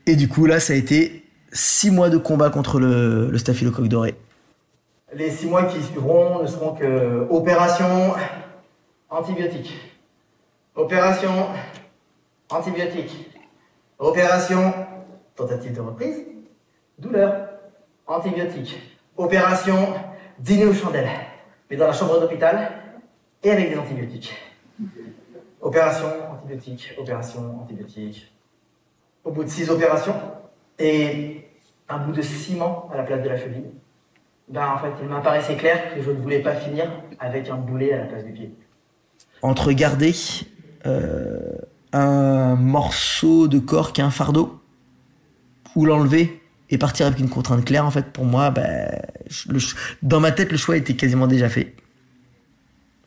Et 0.07 0.15
du 0.15 0.29
coup, 0.29 0.47
là, 0.47 0.61
ça 0.61 0.75
a 0.75 0.77
été 0.77 1.25
six 1.51 1.91
mois 1.91 2.09
de 2.09 2.19
combat 2.19 2.51
contre 2.51 2.79
le, 2.79 3.29
le 3.29 3.39
staphylocoque 3.39 3.89
doré. 3.89 4.15
Les 5.13 5.33
six 5.33 5.47
mois 5.47 5.65
qui 5.65 5.83
suivront 5.83 6.41
ne 6.41 6.47
seront 6.47 6.75
que 6.75 7.27
opération 7.31 8.15
antibiotique, 9.11 9.75
opération 10.77 11.49
antibiotique, 12.49 13.29
opération 13.99 14.73
tentative 15.35 15.75
de 15.75 15.81
reprise, 15.81 16.25
Douleur, 17.01 17.58
antibiotiques. 18.09 18.79
Opération, 19.17 19.95
dîner 20.39 20.67
aux 20.67 20.75
chandelles. 20.75 21.11
Mais 21.71 21.77
dans 21.77 21.87
la 21.87 21.93
chambre 21.93 22.21
d'hôpital 22.21 22.73
et 23.43 23.51
avec 23.51 23.71
des 23.71 23.79
antibiotiques. 23.79 24.35
Opération, 25.61 26.09
antibiotiques, 26.33 26.95
opération, 26.99 27.61
antibiotiques. 27.63 28.33
Au 29.25 29.31
bout 29.31 29.45
de 29.45 29.49
six 29.49 29.71
opérations 29.71 30.15
et 30.79 31.45
un 31.89 31.99
bout 31.99 32.13
de 32.13 32.23
ciment 32.23 32.89
à 32.93 32.97
la 32.97 33.03
place 33.03 33.23
de 33.23 33.29
la 33.29 33.37
cheville, 33.37 33.71
ben 34.49 34.67
en 34.67 34.79
fait, 34.79 34.93
il 35.03 35.09
m'apparaissait 35.09 35.57
clair 35.57 35.95
que 35.95 36.01
je 36.01 36.11
ne 36.11 36.17
voulais 36.17 36.41
pas 36.41 36.55
finir 36.55 36.91
avec 37.19 37.51
un 37.51 37.57
boulet 37.57 37.93
à 37.93 37.99
la 37.99 38.05
place 38.05 38.25
du 38.25 38.33
pied. 38.33 38.55
Entre 39.43 39.73
garder 39.73 40.15
euh, 40.87 41.59
un 41.93 42.55
morceau 42.57 43.49
de 43.49 43.59
corps 43.59 43.93
qui 43.93 44.01
est 44.01 44.05
un 44.05 44.11
fardeau 44.11 44.61
ou 45.75 45.85
l'enlever 45.85 46.41
et 46.71 46.79
partir 46.79 47.07
avec 47.07 47.19
une 47.19 47.29
contrainte 47.29 47.65
claire, 47.65 47.87
en 47.87 47.91
fait, 47.91 48.13
pour 48.13 48.25
moi, 48.25 48.53
le, 49.49 49.59
dans 50.03 50.21
ma 50.21 50.33
tête, 50.33 50.53
le 50.53 50.59
choix 50.59 50.77
était 50.77 50.95
quasiment 50.95 51.27
déjà 51.27 51.49
fait. 51.49 51.75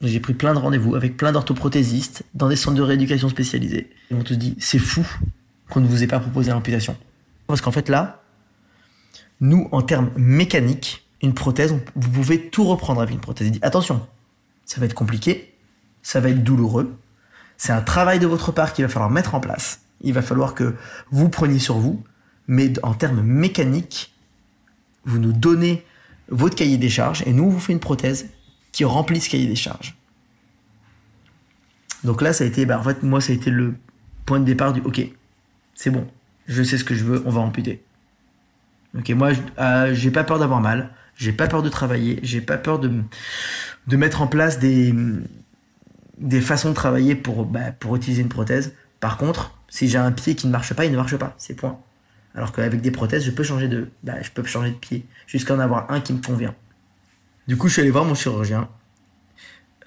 J'ai 0.01 0.19
pris 0.19 0.33
plein 0.33 0.53
de 0.53 0.59
rendez-vous 0.59 0.95
avec 0.95 1.15
plein 1.15 1.31
d'orthoprothésistes 1.31 2.23
dans 2.33 2.49
des 2.49 2.55
centres 2.55 2.77
de 2.77 2.81
rééducation 2.81 3.29
spécialisés. 3.29 3.89
Ils 4.09 4.17
m'ont 4.17 4.23
tous 4.23 4.37
dit, 4.37 4.55
c'est 4.59 4.79
fou 4.79 5.05
qu'on 5.69 5.79
ne 5.79 5.87
vous 5.87 6.03
ait 6.03 6.07
pas 6.07 6.19
proposé 6.19 6.49
l'amputation. 6.49 6.97
Parce 7.45 7.61
qu'en 7.61 7.71
fait, 7.71 7.87
là, 7.87 8.23
nous, 9.41 9.69
en 9.71 9.83
termes 9.83 10.09
mécaniques, 10.15 11.07
une 11.21 11.35
prothèse, 11.35 11.75
vous 11.95 12.09
pouvez 12.09 12.49
tout 12.49 12.63
reprendre 12.63 13.01
avec 13.01 13.13
une 13.13 13.21
prothèse. 13.21 13.47
Il 13.47 13.51
dit, 13.51 13.59
attention, 13.61 14.05
ça 14.65 14.79
va 14.79 14.87
être 14.87 14.95
compliqué, 14.95 15.53
ça 16.01 16.19
va 16.19 16.29
être 16.29 16.43
douloureux, 16.43 16.97
c'est 17.57 17.73
un 17.73 17.81
travail 17.81 18.17
de 18.17 18.25
votre 18.25 18.51
part 18.51 18.73
qu'il 18.73 18.83
va 18.83 18.89
falloir 18.89 19.11
mettre 19.11 19.35
en 19.35 19.39
place. 19.39 19.81
Il 20.01 20.13
va 20.13 20.23
falloir 20.23 20.55
que 20.55 20.73
vous 21.11 21.29
preniez 21.29 21.59
sur 21.59 21.77
vous, 21.77 22.03
mais 22.51 22.73
en 22.83 22.93
termes 22.93 23.21
mécaniques, 23.21 24.13
vous 25.05 25.19
nous 25.19 25.31
donnez 25.31 25.85
votre 26.27 26.57
cahier 26.57 26.77
des 26.77 26.89
charges 26.89 27.23
et 27.25 27.31
nous, 27.31 27.45
on 27.45 27.49
vous 27.49 27.61
fait 27.61 27.71
une 27.71 27.79
prothèse 27.79 28.29
qui 28.73 28.83
remplit 28.83 29.21
ce 29.21 29.29
cahier 29.29 29.47
des 29.47 29.55
charges. 29.55 29.95
Donc 32.03 32.21
là, 32.21 32.33
ça 32.33 32.43
a 32.43 32.47
été, 32.47 32.65
bah, 32.65 32.77
en 32.77 32.83
fait, 32.83 33.03
moi, 33.03 33.21
ça 33.21 33.31
a 33.31 33.35
été 33.35 33.51
le 33.51 33.75
point 34.25 34.37
de 34.37 34.43
départ 34.43 34.73
du 34.73 34.81
OK, 34.81 35.01
c'est 35.75 35.91
bon, 35.91 36.05
je 36.45 36.61
sais 36.61 36.77
ce 36.77 36.83
que 36.83 36.93
je 36.93 37.05
veux, 37.05 37.23
on 37.25 37.29
va 37.29 37.39
amputer. 37.39 37.81
Ok, 38.97 39.09
moi, 39.11 39.31
euh, 39.57 39.93
j'ai 39.93 40.11
pas 40.11 40.25
peur 40.25 40.37
d'avoir 40.37 40.59
mal, 40.59 40.89
j'ai 41.15 41.31
pas 41.31 41.47
peur 41.47 41.63
de 41.63 41.69
travailler, 41.69 42.19
j'ai 42.21 42.41
pas 42.41 42.57
peur 42.57 42.79
de, 42.79 42.91
de 43.87 43.95
mettre 43.95 44.21
en 44.21 44.27
place 44.27 44.59
des, 44.59 44.93
des 46.17 46.41
façons 46.41 46.71
de 46.71 46.75
travailler 46.75 47.15
pour, 47.15 47.45
bah, 47.45 47.71
pour 47.71 47.95
utiliser 47.95 48.23
une 48.23 48.29
prothèse. 48.29 48.73
Par 48.99 49.15
contre, 49.15 49.57
si 49.69 49.87
j'ai 49.87 49.97
un 49.97 50.11
pied 50.11 50.35
qui 50.35 50.47
ne 50.47 50.51
marche 50.51 50.73
pas, 50.73 50.83
il 50.83 50.91
ne 50.91 50.97
marche 50.97 51.15
pas, 51.15 51.33
c'est 51.37 51.53
point. 51.55 51.79
Alors 52.35 52.51
qu'avec 52.51 52.81
des 52.81 52.91
prothèses, 52.91 53.25
je 53.25 53.31
peux 53.31 53.43
changer 53.43 53.67
de, 53.67 53.89
bah, 54.03 54.21
je 54.21 54.29
peux 54.31 54.43
changer 54.43 54.71
de 54.71 54.75
pied 54.75 55.05
jusqu'à 55.27 55.55
en 55.55 55.59
avoir 55.59 55.91
un 55.91 55.99
qui 55.99 56.13
me 56.13 56.21
convient. 56.21 56.55
Du 57.47 57.57
coup, 57.57 57.67
je 57.67 57.73
suis 57.73 57.81
allé 57.81 57.91
voir 57.91 58.05
mon 58.05 58.15
chirurgien, 58.15 58.69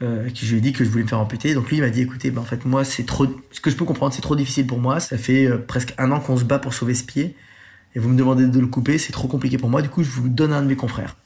euh, 0.02 0.28
qui 0.28 0.44
je 0.44 0.52
lui 0.52 0.58
ai 0.58 0.60
dit 0.60 0.72
que 0.72 0.84
je 0.84 0.90
voulais 0.90 1.04
me 1.04 1.08
faire 1.08 1.20
amputer. 1.20 1.54
Donc 1.54 1.70
lui, 1.70 1.78
il 1.78 1.80
m'a 1.80 1.90
dit, 1.90 2.02
écoutez, 2.02 2.30
bah, 2.30 2.40
en 2.40 2.44
fait, 2.44 2.64
moi, 2.64 2.84
c'est 2.84 3.04
trop, 3.04 3.26
ce 3.50 3.60
que 3.60 3.70
je 3.70 3.76
peux 3.76 3.84
comprendre, 3.84 4.12
c'est 4.12 4.22
trop 4.22 4.36
difficile 4.36 4.66
pour 4.66 4.78
moi. 4.78 5.00
Ça 5.00 5.16
fait 5.16 5.46
euh, 5.46 5.58
presque 5.58 5.94
un 5.96 6.10
an 6.10 6.20
qu'on 6.20 6.36
se 6.36 6.44
bat 6.44 6.58
pour 6.58 6.74
sauver 6.74 6.94
ce 6.94 7.04
pied, 7.04 7.36
et 7.94 7.98
vous 7.98 8.08
me 8.08 8.16
demandez 8.16 8.46
de 8.46 8.60
le 8.60 8.66
couper, 8.66 8.98
c'est 8.98 9.12
trop 9.12 9.28
compliqué 9.28 9.56
pour 9.56 9.70
moi. 9.70 9.80
Du 9.80 9.88
coup, 9.88 10.02
je 10.02 10.10
vous 10.10 10.28
donne 10.28 10.52
un 10.52 10.62
de 10.62 10.66
mes 10.66 10.76
confrères. 10.76 11.16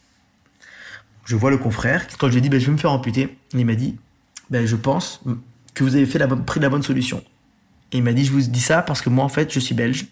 Je 1.24 1.34
vois 1.34 1.50
le 1.50 1.58
confrère. 1.58 2.06
Quand 2.18 2.28
je 2.28 2.32
lui 2.32 2.38
ai 2.38 2.40
dit, 2.42 2.48
bah, 2.48 2.58
je 2.58 2.66
vais 2.66 2.72
me 2.72 2.78
faire 2.78 2.92
amputer, 2.92 3.36
il 3.54 3.64
m'a 3.66 3.74
dit, 3.74 3.96
bah, 4.50 4.64
je 4.64 4.76
pense 4.76 5.22
que 5.74 5.82
vous 5.82 5.96
avez 5.96 6.06
fait 6.06 6.18
la, 6.18 6.28
pris 6.28 6.60
la 6.60 6.68
bonne 6.68 6.82
solution. 6.82 7.24
Et 7.92 7.98
il 7.98 8.02
m'a 8.02 8.12
dit, 8.12 8.24
je 8.24 8.32
vous 8.32 8.42
dis 8.42 8.60
ça 8.60 8.82
parce 8.82 9.00
que 9.00 9.08
moi, 9.08 9.24
en 9.24 9.28
fait, 9.28 9.52
je 9.52 9.60
suis 9.60 9.74
belge 9.74 10.06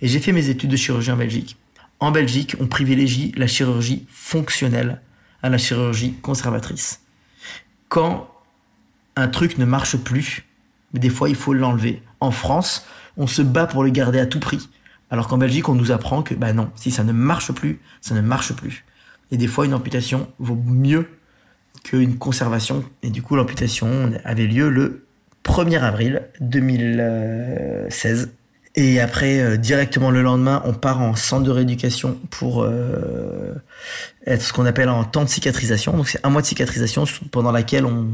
et 0.00 0.08
j'ai 0.08 0.20
fait 0.20 0.32
mes 0.32 0.48
études 0.48 0.70
de 0.70 0.76
chirurgie 0.76 1.10
en 1.10 1.16
Belgique. 1.16 1.56
En 2.00 2.10
Belgique, 2.10 2.56
on 2.58 2.66
privilégie 2.66 3.32
la 3.36 3.46
chirurgie 3.46 4.06
fonctionnelle 4.08 5.00
à 5.42 5.48
la 5.48 5.58
chirurgie 5.58 6.14
conservatrice. 6.14 7.00
Quand 7.88 8.28
un 9.16 9.28
truc 9.28 9.58
ne 9.58 9.64
marche 9.64 9.96
plus, 9.96 10.44
des 10.94 11.10
fois, 11.10 11.28
il 11.28 11.36
faut 11.36 11.52
l'enlever. 11.52 12.02
En 12.20 12.30
France, 12.30 12.86
on 13.16 13.26
se 13.26 13.42
bat 13.42 13.66
pour 13.66 13.84
le 13.84 13.90
garder 13.90 14.18
à 14.18 14.26
tout 14.26 14.40
prix. 14.40 14.68
Alors 15.10 15.28
qu'en 15.28 15.38
Belgique, 15.38 15.68
on 15.68 15.74
nous 15.74 15.92
apprend 15.92 16.22
que, 16.22 16.34
bah 16.34 16.52
non, 16.52 16.70
si 16.74 16.90
ça 16.90 17.04
ne 17.04 17.12
marche 17.12 17.52
plus, 17.52 17.80
ça 18.00 18.14
ne 18.14 18.20
marche 18.20 18.54
plus. 18.54 18.84
Et 19.30 19.36
des 19.36 19.46
fois, 19.46 19.66
une 19.66 19.74
amputation 19.74 20.28
vaut 20.38 20.60
mieux 20.66 21.08
qu'une 21.84 22.16
conservation. 22.16 22.84
Et 23.02 23.10
du 23.10 23.22
coup, 23.22 23.36
l'amputation 23.36 24.12
avait 24.24 24.46
lieu 24.46 24.70
le 24.70 25.06
1er 25.44 25.80
avril 25.80 26.22
2016. 26.40 28.32
Et 28.74 29.00
après, 29.00 29.40
euh, 29.40 29.56
directement 29.56 30.10
le 30.10 30.22
lendemain, 30.22 30.62
on 30.64 30.72
part 30.72 31.00
en 31.00 31.14
centre 31.14 31.44
de 31.44 31.50
rééducation 31.50 32.18
pour 32.30 32.62
euh, 32.62 33.54
être 34.26 34.40
ce 34.40 34.52
qu'on 34.52 34.64
appelle 34.64 34.88
en 34.88 35.04
temps 35.04 35.24
de 35.24 35.28
cicatrisation. 35.28 35.94
Donc 35.96 36.08
c'est 36.08 36.24
un 36.24 36.30
mois 36.30 36.40
de 36.40 36.46
cicatrisation 36.46 37.04
pendant 37.30 37.52
laquelle 37.52 37.84
on 37.84 38.08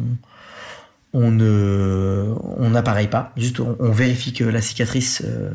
on 1.14 1.30
ne 1.30 2.34
on 2.58 2.70
n'appareille 2.70 3.08
pas, 3.08 3.32
juste 3.36 3.60
on, 3.60 3.90
vérifie 3.92 4.34
que 4.34 4.44
la 4.44 4.60
cicatrice 4.60 5.22
euh, 5.24 5.50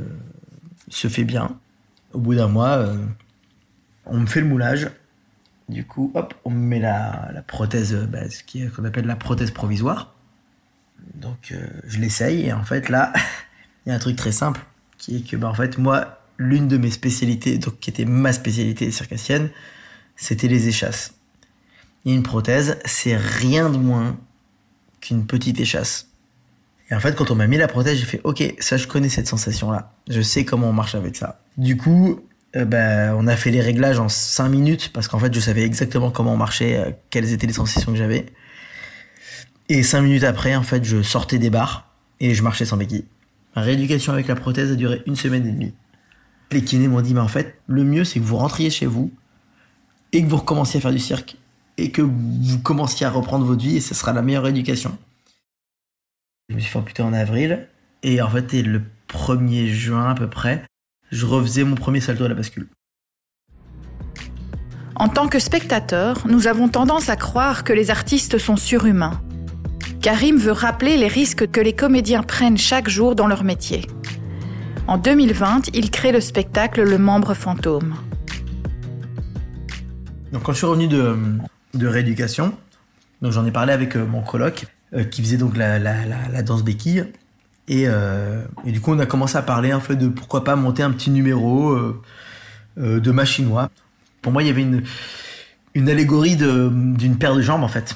se 0.89 1.07
fait 1.07 1.25
bien. 1.25 1.57
Au 2.13 2.19
bout 2.19 2.33
d'un 2.33 2.47
mois, 2.47 2.87
on 4.05 4.19
me 4.19 4.25
fait 4.25 4.41
le 4.41 4.47
moulage. 4.47 4.89
Du 5.69 5.85
coup, 5.85 6.11
hop, 6.15 6.33
on 6.43 6.49
me 6.49 6.57
met 6.57 6.79
la, 6.79 7.29
la 7.33 7.41
prothèse, 7.41 7.95
bah, 7.95 8.29
ce 8.29 8.43
qu'on 8.69 8.83
appelle 8.85 9.05
la 9.05 9.15
prothèse 9.15 9.51
provisoire. 9.51 10.13
Donc 11.15 11.55
je 11.85 11.99
l'essaye 11.99 12.47
et 12.47 12.53
en 12.53 12.63
fait 12.63 12.89
là, 12.89 13.13
il 13.85 13.89
y 13.89 13.91
a 13.91 13.95
un 13.95 13.99
truc 13.99 14.15
très 14.15 14.31
simple 14.31 14.61
qui 15.03 15.17
est 15.17 15.29
que, 15.29 15.35
bah, 15.35 15.49
en 15.49 15.53
fait, 15.53 15.77
moi, 15.77 16.19
l'une 16.37 16.69
de 16.69 16.77
mes 16.77 16.89
spécialités, 16.89 17.57
donc 17.57 17.79
qui 17.79 17.89
était 17.89 18.05
ma 18.05 18.31
spécialité 18.31 18.89
circassienne, 18.89 19.49
c'était 20.15 20.47
les 20.47 20.69
échasses. 20.69 21.13
Et 22.05 22.13
une 22.13 22.23
prothèse, 22.23 22.79
c'est 22.85 23.17
rien 23.17 23.69
de 23.69 23.77
moins 23.77 24.17
qu'une 25.01 25.25
petite 25.25 25.59
échasse. 25.59 26.07
Et 26.89 26.95
en 26.95 27.01
fait, 27.01 27.15
quand 27.15 27.31
on 27.31 27.35
m'a 27.35 27.47
mis 27.47 27.57
la 27.57 27.67
prothèse, 27.67 27.97
j'ai 27.97 28.05
fait, 28.05 28.21
ok, 28.23 28.55
ça, 28.59 28.77
je 28.77 28.87
connais 28.87 29.09
cette 29.09 29.27
sensation-là. 29.27 29.91
Je 30.09 30.21
sais 30.21 30.45
comment 30.45 30.69
on 30.69 30.73
marche 30.73 30.95
avec 30.95 31.17
ça. 31.17 31.41
Du 31.57 31.75
coup, 31.75 32.21
euh, 32.55 32.63
bah, 32.63 33.13
on 33.17 33.27
a 33.27 33.35
fait 33.35 33.51
les 33.51 33.61
réglages 33.61 33.99
en 33.99 34.07
5 34.07 34.47
minutes 34.47 34.91
parce 34.93 35.09
qu'en 35.09 35.19
fait, 35.19 35.33
je 35.33 35.39
savais 35.41 35.63
exactement 35.63 36.11
comment 36.11 36.33
on 36.33 36.37
marchait, 36.37 36.77
euh, 36.77 36.91
quelles 37.09 37.33
étaient 37.33 37.47
les 37.47 37.53
sensations 37.53 37.91
que 37.91 37.97
j'avais. 37.97 38.27
Et 39.67 39.83
5 39.83 40.01
minutes 40.01 40.23
après, 40.23 40.55
en 40.55 40.63
fait, 40.63 40.85
je 40.85 41.01
sortais 41.01 41.39
des 41.39 41.49
barres 41.49 41.89
et 42.21 42.33
je 42.33 42.41
marchais 42.41 42.65
sans 42.65 42.77
béquille. 42.77 43.05
Ma 43.55 43.61
rééducation 43.61 44.13
avec 44.13 44.27
la 44.27 44.35
prothèse 44.35 44.71
a 44.71 44.75
duré 44.75 45.01
une 45.05 45.15
semaine 45.15 45.45
et 45.47 45.51
demie. 45.51 45.73
Les 46.51 46.63
kinés 46.63 46.87
m'ont 46.87 47.01
dit, 47.01 47.13
mais 47.13 47.19
en 47.19 47.27
fait, 47.27 47.59
le 47.67 47.83
mieux, 47.83 48.03
c'est 48.03 48.19
que 48.19 48.25
vous 48.25 48.37
rentriez 48.37 48.69
chez 48.69 48.85
vous 48.85 49.11
et 50.11 50.23
que 50.23 50.27
vous 50.27 50.37
recommenciez 50.37 50.77
à 50.77 50.81
faire 50.81 50.91
du 50.91 50.99
cirque 50.99 51.37
et 51.77 51.91
que 51.91 52.01
vous 52.01 52.59
commenciez 52.59 53.05
à 53.05 53.09
reprendre 53.09 53.45
votre 53.45 53.61
vie 53.61 53.77
et 53.77 53.81
ce 53.81 53.95
sera 53.95 54.13
la 54.13 54.21
meilleure 54.21 54.47
éducation. 54.47 54.97
Je 56.49 56.55
me 56.55 56.59
suis 56.59 56.69
fait 56.69 56.79
amputer 56.79 57.01
en 57.01 57.13
avril 57.13 57.67
et 58.03 58.21
en 58.21 58.29
fait, 58.29 58.53
le 58.53 58.83
1er 59.09 59.67
juin 59.67 60.09
à 60.09 60.15
peu 60.15 60.29
près, 60.29 60.63
je 61.11 61.25
refaisais 61.25 61.63
mon 61.63 61.75
premier 61.75 61.99
salto 61.99 62.25
à 62.25 62.27
la 62.27 62.35
bascule. 62.35 62.67
En 64.95 65.09
tant 65.09 65.27
que 65.27 65.39
spectateur, 65.39 66.27
nous 66.27 66.47
avons 66.47 66.69
tendance 66.69 67.09
à 67.09 67.15
croire 67.15 67.63
que 67.63 67.73
les 67.73 67.89
artistes 67.89 68.37
sont 68.37 68.55
surhumains. 68.55 69.19
Karim 70.03 70.35
veut 70.35 70.51
rappeler 70.51 70.97
les 70.97 71.07
risques 71.07 71.49
que 71.49 71.61
les 71.61 71.71
comédiens 71.71 72.23
prennent 72.23 72.57
chaque 72.57 72.89
jour 72.89 73.15
dans 73.15 73.25
leur 73.25 73.45
métier. 73.45 73.87
En 74.85 74.97
2020, 74.97 75.69
il 75.73 75.91
crée 75.91 76.11
le 76.11 76.19
spectacle 76.19 76.83
Le 76.83 76.97
Membre 76.97 77.33
Fantôme. 77.33 77.95
Donc 80.33 80.43
quand 80.43 80.51
je 80.51 80.57
suis 80.57 80.67
revenu 80.67 80.89
de, 80.89 81.15
de 81.73 81.87
rééducation, 81.87 82.53
donc 83.21 83.31
j'en 83.31 83.45
ai 83.45 83.51
parlé 83.51 83.71
avec 83.71 83.95
euh, 83.95 84.05
mon 84.05 84.21
coloc 84.21 84.65
euh, 84.93 85.05
qui 85.05 85.21
faisait 85.21 85.37
donc 85.37 85.55
la, 85.55 85.79
danse 86.41 86.65
béquille. 86.65 87.05
Euh, 87.71 88.43
et, 88.65 88.73
du 88.73 88.81
coup, 88.81 88.91
on 88.91 88.99
a 88.99 89.05
commencé 89.05 89.37
à 89.37 89.41
parler 89.41 89.73
peu 89.87 89.95
de 89.95 90.09
pourquoi 90.09 90.43
pas 90.43 90.57
monter 90.57 90.83
un 90.83 90.91
petit 90.91 91.11
numéro 91.11 91.77
de 92.75 93.11
machinois. 93.11 93.69
Pour 94.21 94.33
moi, 94.33 94.43
il 94.43 94.47
y 94.47 94.49
avait 94.49 94.63
une, 94.63 94.83
une 95.75 95.89
allégorie 95.89 96.35
d'une 96.35 97.15
paire 97.17 97.35
de 97.35 97.41
jambes 97.41 97.63
en 97.63 97.69
fait 97.69 97.95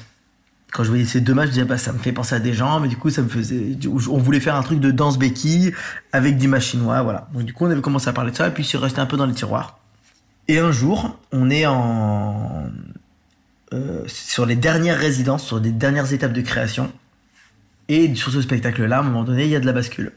quand 0.72 0.84
je 0.84 0.88
voyais 0.88 1.04
ces 1.04 1.20
deux 1.20 1.34
matchs, 1.34 1.48
je 1.48 1.52
disais 1.52 1.64
bah 1.64 1.78
ça 1.78 1.92
me 1.92 1.98
fait 1.98 2.12
penser 2.12 2.34
à 2.34 2.40
des 2.40 2.52
gens, 2.52 2.80
mais 2.80 2.88
du 2.88 2.96
coup 2.96 3.10
ça 3.10 3.22
me 3.22 3.28
faisait, 3.28 3.76
on 3.86 4.18
voulait 4.18 4.40
faire 4.40 4.56
un 4.56 4.62
truc 4.62 4.80
de 4.80 4.90
danse 4.90 5.18
béquille 5.18 5.72
avec 6.12 6.36
des 6.38 6.46
machinois, 6.46 7.02
voilà. 7.02 7.28
Donc 7.32 7.44
du 7.44 7.52
coup 7.52 7.66
on 7.66 7.70
avait 7.70 7.80
commencé 7.80 8.08
à 8.08 8.12
parler 8.12 8.32
de 8.32 8.36
ça 8.36 8.48
et 8.48 8.50
puis 8.50 8.64
c'est 8.64 8.78
resté 8.78 9.00
un 9.00 9.06
peu 9.06 9.16
dans 9.16 9.26
les 9.26 9.34
tiroirs. 9.34 9.78
Et 10.46 10.58
un 10.58 10.72
jour, 10.72 11.18
on 11.32 11.50
est 11.50 11.66
en 11.66 12.70
euh, 13.74 14.02
sur 14.06 14.46
les 14.46 14.56
dernières 14.56 14.98
résidences, 14.98 15.44
sur 15.44 15.60
les 15.60 15.72
dernières 15.72 16.12
étapes 16.14 16.32
de 16.32 16.40
création, 16.40 16.90
et 17.88 18.14
sur 18.14 18.32
ce 18.32 18.40
spectacle-là, 18.40 18.96
à 18.96 19.00
un 19.00 19.02
moment 19.02 19.24
donné, 19.24 19.44
il 19.44 19.50
y 19.50 19.56
a 19.56 19.60
de 19.60 19.66
la 19.66 19.72
bascule. 19.72 20.12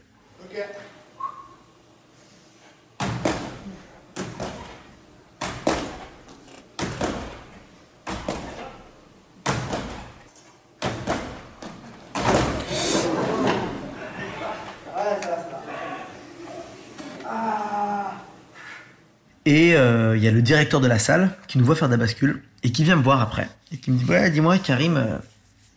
Et 19.44 19.74
euh, 19.74 20.02
euh, 20.11 20.11
il 20.11 20.11
y 20.24 20.28
a 20.28 20.30
le 20.30 20.42
directeur 20.42 20.80
de 20.80 20.86
la 20.86 20.98
salle 20.98 21.30
qui 21.48 21.58
nous 21.58 21.64
voit 21.64 21.74
faire 21.74 21.88
de 21.88 21.94
la 21.94 21.98
bascule 21.98 22.42
et 22.62 22.72
qui 22.72 22.84
vient 22.84 22.96
me 22.96 23.02
voir 23.02 23.20
après 23.20 23.48
et 23.72 23.76
qui 23.78 23.90
me 23.90 23.98
dit 23.98 24.04
ouais 24.04 24.30
dis-moi 24.30 24.58
Karim 24.58 24.96
euh, 24.96 25.18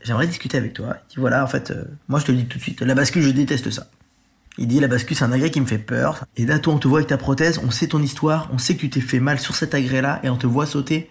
j'aimerais 0.04 0.28
discuter 0.28 0.58
avec 0.58 0.74
toi. 0.74 0.98
Il 1.10 1.16
dit 1.16 1.20
voilà 1.20 1.44
en 1.44 1.48
fait 1.48 1.72
euh, 1.72 1.86
moi 2.08 2.20
je 2.20 2.26
te 2.26 2.32
le 2.32 2.38
dis 2.38 2.46
tout 2.46 2.58
de 2.58 2.64
suite 2.64 2.82
la 2.82 2.96
bascule 2.96 3.22
je 3.22 3.30
déteste 3.30 3.72
ça. 3.72 3.88
Il 4.58 4.68
dit 4.68 4.80
la 4.80 4.88
bascule 4.88 5.16
c'est 5.16 5.24
un 5.24 5.32
agrès 5.32 5.52
qui 5.52 5.62
me 5.62 5.66
fait 5.66 5.78
peur. 5.78 6.26
Et 6.38 6.46
là 6.46 6.60
toi 6.60 6.74
on 6.74 6.78
te 6.78 6.88
voit 6.88 7.00
avec 7.00 7.10
ta 7.10 7.18
prothèse 7.18 7.60
on 7.64 7.72
sait 7.72 7.88
ton 7.88 8.02
histoire 8.02 8.50
on 8.54 8.58
sait 8.58 8.76
que 8.76 8.82
tu 8.82 8.90
t'es 8.90 9.02
fait 9.02 9.20
mal 9.20 9.40
sur 9.40 9.56
cet 9.56 9.74
agrès 9.74 10.02
là 10.02 10.20
et 10.24 10.30
on 10.30 10.38
te 10.38 10.48
voit 10.48 10.66
sauter. 10.66 11.10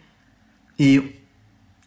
Et 0.79 1.01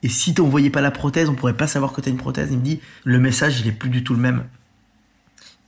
et 0.04 0.10
si 0.10 0.34
on 0.39 0.48
voyait 0.48 0.70
pas 0.70 0.82
la 0.82 0.92
prothèse 0.92 1.30
on 1.30 1.36
pourrait 1.36 1.58
pas 1.58 1.68
savoir 1.68 1.94
que 1.94 2.01
t'as 2.01 2.12
une 2.12 2.18
prothèse. 2.18 2.50
Il 2.51 2.58
me 2.58 2.63
dit 2.63 2.82
le 3.04 3.20
message 3.20 3.60
il 3.62 3.68
est 3.68 3.72
plus 3.72 3.89
du 3.89 4.04
tout 4.04 4.13
le 4.13 4.20
même. 4.20 4.44
il 4.54 4.57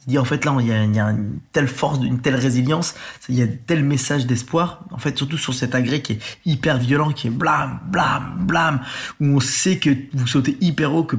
dit 0.10 0.18
en 0.18 0.26
fait 0.26 0.44
là 0.44 0.56
il 0.60 0.68
y 0.68 0.72
a, 0.72 0.84
une 0.84 1.40
telle 1.52 1.68
force, 1.68 2.00
une 2.04 2.20
telle 2.20 2.36
résilience, 2.36 2.96
il 3.30 3.36
y 3.36 3.42
a 3.42 3.48
tel 3.48 3.84
message 3.84 4.26
d'espoir, 4.26 4.84
en 4.92 4.98
fait 4.98 5.18
surtout 5.18 5.38
sur 5.38 5.54
cet 5.54 5.76
agrès 5.76 6.02
qui 6.02 6.14
est 6.14 6.20
hyper 6.46 6.78
violent, 6.78 7.12
qui 7.12 7.28
est 7.28 7.32
blam, 7.32 7.80
blam, 7.86 8.46
blam, 8.46 8.82
où 9.22 9.26
on 9.26 9.40
sait 9.40 9.78
que 9.78 9.90
vous 10.14 10.28
sautez 10.28 10.58
hyper 10.62 10.94
haut, 10.94 11.04
que 11.04 11.16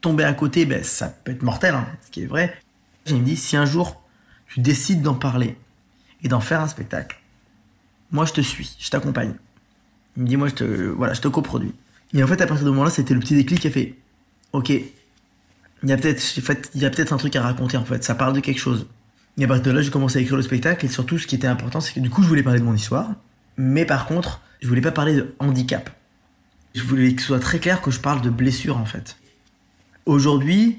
tomber 0.00 0.24
à 0.24 0.32
côté, 0.32 0.64
ben, 0.64 0.82
ça 0.82 1.08
peut 1.08 1.32
être 1.32 1.42
mortel, 1.42 1.74
hein, 1.74 1.86
ce 2.04 2.10
qui 2.10 2.22
est 2.22 2.26
vrai. 2.26 2.56
Il 3.06 3.22
me 3.22 3.34
si 3.34 3.56
un 3.56 3.66
jour 3.66 4.02
tu 4.48 4.60
décides 4.60 5.02
d'en 5.02 5.14
parler 5.14 5.56
et 6.22 6.28
d'en 6.28 6.40
faire 6.40 6.60
un 6.60 6.68
spectacle, 6.68 7.20
moi 8.10 8.24
je 8.24 8.32
te 8.32 8.40
suis, 8.40 8.76
je 8.78 8.90
t'accompagne. 8.90 9.34
Il 10.16 10.24
me 10.24 10.28
dit 10.28 10.36
moi 10.36 10.48
je 10.48 10.54
te, 10.54 10.64
voilà, 10.64 11.12
je 11.12 11.20
te 11.20 11.28
coproduis. 11.28 11.74
Et 12.14 12.22
en 12.22 12.26
fait 12.26 12.40
à 12.40 12.46
partir 12.46 12.64
de 12.64 12.70
ce 12.70 12.74
moment-là 12.74 12.90
c'était 12.90 13.14
le 13.14 13.20
petit 13.20 13.34
déclic 13.34 13.60
qui 13.60 13.68
a 13.68 13.70
fait, 13.70 13.94
ok, 14.52 14.72
il 15.82 15.88
y 15.88 15.92
a 15.92 15.96
peut-être 15.96 16.22
en 16.38 16.42
fait, 16.42 16.70
il 16.74 16.80
y 16.80 16.86
a 16.86 16.90
peut-être 16.90 17.12
un 17.12 17.16
truc 17.16 17.36
à 17.36 17.42
raconter 17.42 17.76
en 17.76 17.84
fait, 17.84 18.04
ça 18.04 18.14
parle 18.14 18.34
de 18.34 18.40
quelque 18.40 18.58
chose. 18.58 18.86
Et 19.38 19.44
à 19.44 19.46
partir 19.46 19.64
de 19.64 19.70
là, 19.70 19.82
j'ai 19.82 19.90
commencé 19.90 20.18
à 20.18 20.22
écrire 20.22 20.36
le 20.36 20.42
spectacle 20.42 20.84
et 20.84 20.88
surtout 20.88 21.18
ce 21.18 21.26
qui 21.26 21.34
était 21.34 21.46
important, 21.46 21.80
c'est 21.80 21.94
que 21.94 22.00
du 22.00 22.10
coup, 22.10 22.22
je 22.22 22.28
voulais 22.28 22.42
parler 22.42 22.60
de 22.60 22.64
mon 22.64 22.74
histoire, 22.74 23.08
mais 23.56 23.84
par 23.84 24.06
contre, 24.06 24.40
je 24.60 24.68
voulais 24.68 24.80
pas 24.80 24.92
parler 24.92 25.14
de 25.14 25.34
handicap. 25.38 25.90
Je 26.74 26.82
voulais 26.82 27.14
que 27.14 27.20
ce 27.22 27.28
soit 27.28 27.40
très 27.40 27.58
clair 27.58 27.80
que 27.80 27.90
je 27.90 28.00
parle 28.00 28.20
de 28.20 28.30
blessure 28.30 28.76
en 28.76 28.84
fait. 28.84 29.16
Aujourd'hui, 30.06 30.78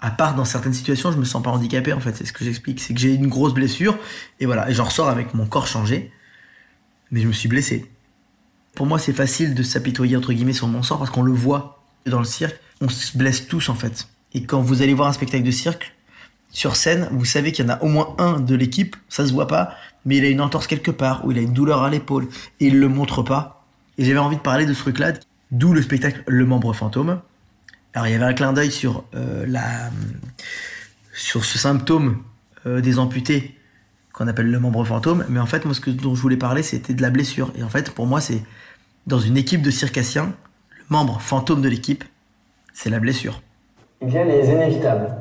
à 0.00 0.10
part 0.10 0.34
dans 0.34 0.44
certaines 0.44 0.74
situations, 0.74 1.12
je 1.12 1.18
me 1.18 1.24
sens 1.24 1.42
pas 1.42 1.50
handicapé 1.50 1.92
en 1.92 2.00
fait, 2.00 2.14
c'est 2.16 2.26
ce 2.26 2.32
que 2.32 2.44
j'explique, 2.44 2.80
c'est 2.80 2.94
que 2.94 3.00
j'ai 3.00 3.14
une 3.14 3.28
grosse 3.28 3.54
blessure 3.54 3.98
et 4.40 4.46
voilà, 4.46 4.68
et 4.68 4.74
j'en 4.74 4.84
ressors 4.84 5.08
avec 5.08 5.32
mon 5.34 5.46
corps 5.46 5.66
changé, 5.66 6.12
mais 7.10 7.20
je 7.20 7.28
me 7.28 7.32
suis 7.32 7.48
blessé. 7.48 7.90
Pour 8.74 8.86
moi, 8.86 8.98
c'est 8.98 9.12
facile 9.12 9.54
de 9.54 9.62
s'apitoyer 9.62 10.16
entre 10.16 10.32
guillemets 10.32 10.52
sur 10.52 10.66
mon 10.66 10.82
sort 10.82 10.98
parce 10.98 11.10
qu'on 11.10 11.22
le 11.22 11.32
voit 11.32 11.84
dans 12.06 12.18
le 12.18 12.24
cirque, 12.24 12.58
on 12.80 12.88
se 12.88 13.16
blesse 13.16 13.46
tous 13.46 13.68
en 13.68 13.74
fait. 13.74 14.08
Et 14.34 14.44
quand 14.44 14.60
vous 14.60 14.82
allez 14.82 14.94
voir 14.94 15.08
un 15.08 15.12
spectacle 15.12 15.44
de 15.44 15.50
cirque, 15.50 15.94
sur 16.50 16.76
scène, 16.76 17.08
vous 17.12 17.24
savez 17.24 17.50
qu'il 17.50 17.64
y 17.64 17.68
en 17.68 17.72
a 17.72 17.82
au 17.82 17.88
moins 17.88 18.14
un 18.18 18.38
de 18.38 18.54
l'équipe, 18.54 18.96
ça 19.08 19.26
se 19.26 19.32
voit 19.32 19.46
pas, 19.46 19.74
mais 20.04 20.18
il 20.18 20.24
a 20.24 20.28
une 20.28 20.40
entorse 20.40 20.66
quelque 20.66 20.90
part, 20.90 21.24
ou 21.24 21.32
il 21.32 21.38
a 21.38 21.40
une 21.40 21.54
douleur 21.54 21.82
à 21.82 21.88
l'épaule, 21.88 22.28
et 22.60 22.66
il 22.66 22.78
le 22.78 22.88
montre 22.88 23.22
pas. 23.22 23.64
Et 23.96 24.04
j'avais 24.04 24.18
envie 24.18 24.36
de 24.36 24.42
parler 24.42 24.66
de 24.66 24.74
ce 24.74 24.80
truc-là, 24.80 25.14
d'où 25.50 25.72
le 25.72 25.80
spectacle 25.80 26.22
Le 26.26 26.44
Membre 26.44 26.74
Fantôme. 26.74 27.20
Alors 27.94 28.06
il 28.06 28.12
y 28.12 28.14
avait 28.14 28.24
un 28.24 28.32
clin 28.32 28.52
d'œil 28.52 28.70
sur 28.70 29.04
euh, 29.14 29.44
la, 29.46 29.90
sur 31.12 31.44
ce 31.44 31.58
symptôme 31.58 32.22
euh, 32.66 32.80
des 32.80 32.98
amputés 32.98 33.58
qu'on 34.12 34.28
appelle 34.28 34.50
le 34.50 34.60
membre 34.60 34.84
fantôme, 34.84 35.24
mais 35.28 35.40
en 35.40 35.46
fait 35.46 35.64
moi 35.64 35.74
ce 35.74 35.90
dont 35.90 36.14
je 36.14 36.20
voulais 36.20 36.36
parler 36.36 36.62
c'était 36.62 36.94
de 36.94 37.02
la 37.02 37.10
blessure. 37.10 37.52
Et 37.56 37.62
en 37.62 37.68
fait 37.68 37.90
pour 37.90 38.06
moi 38.06 38.20
c'est 38.20 38.42
dans 39.06 39.18
une 39.18 39.36
équipe 39.36 39.62
de 39.62 39.70
circassiens, 39.70 40.34
le 40.78 40.84
membre 40.90 41.20
fantôme 41.20 41.62
de 41.62 41.68
l'équipe, 41.68 42.04
c'est 42.72 42.90
la 42.90 43.00
blessure. 43.00 43.42
Il 44.02 44.12
y 44.12 44.18
a 44.18 44.24
les 44.24 44.50
inévitables. 44.50 45.16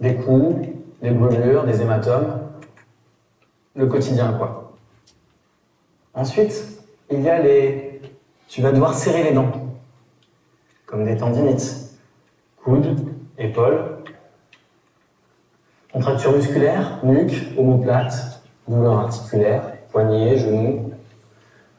Des 0.00 0.14
coups, 0.16 0.68
des 1.00 1.10
brûlures, 1.10 1.64
des 1.64 1.80
hématomes. 1.80 2.40
Le 3.74 3.86
quotidien, 3.86 4.34
quoi. 4.34 4.74
Ensuite, 6.12 6.82
il 7.10 7.22
y 7.22 7.30
a 7.30 7.40
les... 7.40 8.02
Tu 8.48 8.60
vas 8.60 8.72
devoir 8.72 8.92
serrer 8.92 9.22
les 9.22 9.32
dents. 9.32 9.50
Comme 10.84 11.06
des 11.06 11.16
tendinites. 11.16 11.96
Coudes, 12.62 12.98
épaules. 13.38 13.98
Contracture 15.92 16.32
musculaire, 16.32 17.00
nuque, 17.02 17.54
omoplate, 17.56 18.42
douleur 18.68 18.98
articulaire, 18.98 19.72
poignet, 19.90 20.36
genou. 20.36 20.92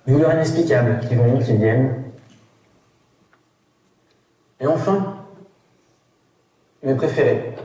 Douleurs 0.07 0.33
inexplicables 0.33 0.99
qui 1.07 1.13
vont, 1.13 1.37
qui 1.37 1.55
viennent. 1.55 2.05
Et 4.59 4.65
enfin, 4.65 5.18
mes 6.83 6.95
préférés. 6.95 7.55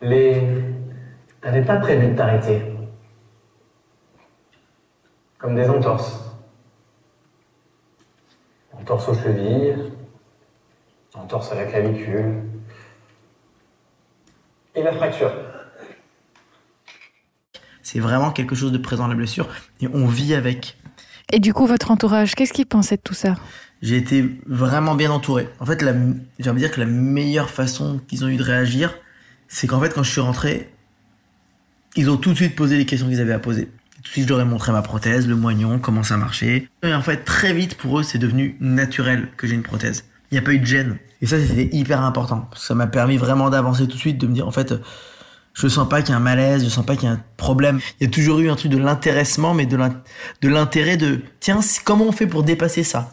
Les. 0.00 0.42
T'avais 1.40 1.62
pas 1.62 1.76
prévu 1.76 2.08
de 2.08 2.16
t'arrêter. 2.16 2.62
Comme 5.38 5.54
des 5.54 5.68
entorses. 5.68 6.22
Entorse 8.72 9.08
aux 9.08 9.14
chevilles, 9.14 9.92
entorse 11.14 11.52
à 11.52 11.54
la 11.56 11.64
clavicule. 11.64 12.42
Et 14.74 14.82
la 14.82 14.92
fracture. 14.92 15.32
C'est 17.82 18.00
vraiment 18.00 18.32
quelque 18.32 18.54
chose 18.54 18.72
de 18.72 18.78
présent 18.78 19.06
la 19.06 19.14
blessure 19.14 19.48
et 19.80 19.88
on 19.88 20.06
vit 20.06 20.34
avec. 20.34 20.76
Et 21.32 21.38
du 21.38 21.54
coup, 21.54 21.66
votre 21.66 21.90
entourage, 21.90 22.34
qu'est-ce 22.34 22.52
qu'il 22.52 22.66
pensait 22.66 22.96
de 22.96 23.02
tout 23.02 23.14
ça? 23.14 23.36
J'ai 23.82 23.96
été 23.96 24.40
vraiment 24.46 24.94
bien 24.94 25.10
entouré. 25.10 25.48
En 25.60 25.66
fait, 25.66 25.84
j'ai 26.38 26.50
envie 26.50 26.62
de 26.62 26.66
dire 26.66 26.70
que 26.74 26.80
la 26.80 26.86
meilleure 26.86 27.50
façon 27.50 28.00
qu'ils 28.08 28.24
ont 28.24 28.28
eu 28.28 28.36
de 28.36 28.42
réagir, 28.42 28.94
c'est 29.48 29.66
qu'en 29.66 29.80
fait, 29.80 29.92
quand 29.94 30.02
je 30.02 30.10
suis 30.10 30.20
rentré, 30.20 30.70
ils 31.94 32.10
ont 32.10 32.16
tout 32.16 32.30
de 32.30 32.36
suite 32.36 32.56
posé 32.56 32.76
les 32.76 32.86
questions 32.86 33.08
qu'ils 33.08 33.20
avaient 33.20 33.32
à 33.32 33.38
poser. 33.38 33.66
Tout 33.96 34.02
de 34.02 34.08
suite, 34.08 34.24
je 34.24 34.28
leur 34.28 34.40
ai 34.40 34.44
montré 34.44 34.72
ma 34.72 34.82
prothèse, 34.82 35.26
le 35.28 35.36
moignon, 35.36 35.78
comment 35.78 36.02
ça 36.02 36.16
marchait. 36.16 36.68
Et 36.82 36.94
en 36.94 37.02
fait, 37.02 37.24
très 37.24 37.52
vite, 37.52 37.76
pour 37.76 37.98
eux, 37.98 38.02
c'est 38.02 38.18
devenu 38.18 38.56
naturel 38.60 39.28
que 39.36 39.46
j'ai 39.46 39.54
une 39.54 39.62
prothèse. 39.62 40.04
Il 40.30 40.34
n'y 40.34 40.38
a 40.38 40.42
pas 40.42 40.52
eu 40.52 40.58
de 40.58 40.66
gêne. 40.66 40.98
Et 41.22 41.26
ça, 41.26 41.38
c'était 41.40 41.74
hyper 41.74 42.02
important. 42.02 42.48
Ça 42.56 42.74
m'a 42.74 42.86
permis 42.86 43.16
vraiment 43.16 43.50
d'avancer 43.50 43.82
tout 43.86 43.94
de 43.94 44.00
suite, 44.00 44.18
de 44.18 44.26
me 44.26 44.34
dire, 44.34 44.46
en 44.46 44.52
fait, 44.52 44.74
je 45.54 45.68
sens 45.68 45.88
pas 45.88 46.02
qu'il 46.02 46.10
y 46.10 46.12
a 46.12 46.16
un 46.16 46.20
malaise, 46.20 46.64
je 46.64 46.68
sens 46.68 46.84
pas 46.84 46.94
qu'il 46.96 47.08
y 47.08 47.12
a 47.12 47.14
un 47.14 47.22
problème. 47.36 47.80
Il 48.00 48.04
y 48.04 48.06
a 48.06 48.10
toujours 48.10 48.40
eu 48.40 48.50
un 48.50 48.56
truc 48.56 48.70
de 48.70 48.78
l'intéressement, 48.78 49.54
mais 49.54 49.66
de 49.66 49.76
l'in- 49.76 50.02
de 50.42 50.48
l'intérêt 50.48 50.96
de, 50.96 51.20
tiens, 51.40 51.60
comment 51.84 52.06
on 52.06 52.12
fait 52.12 52.26
pour 52.26 52.42
dépasser 52.42 52.82
ça? 52.82 53.12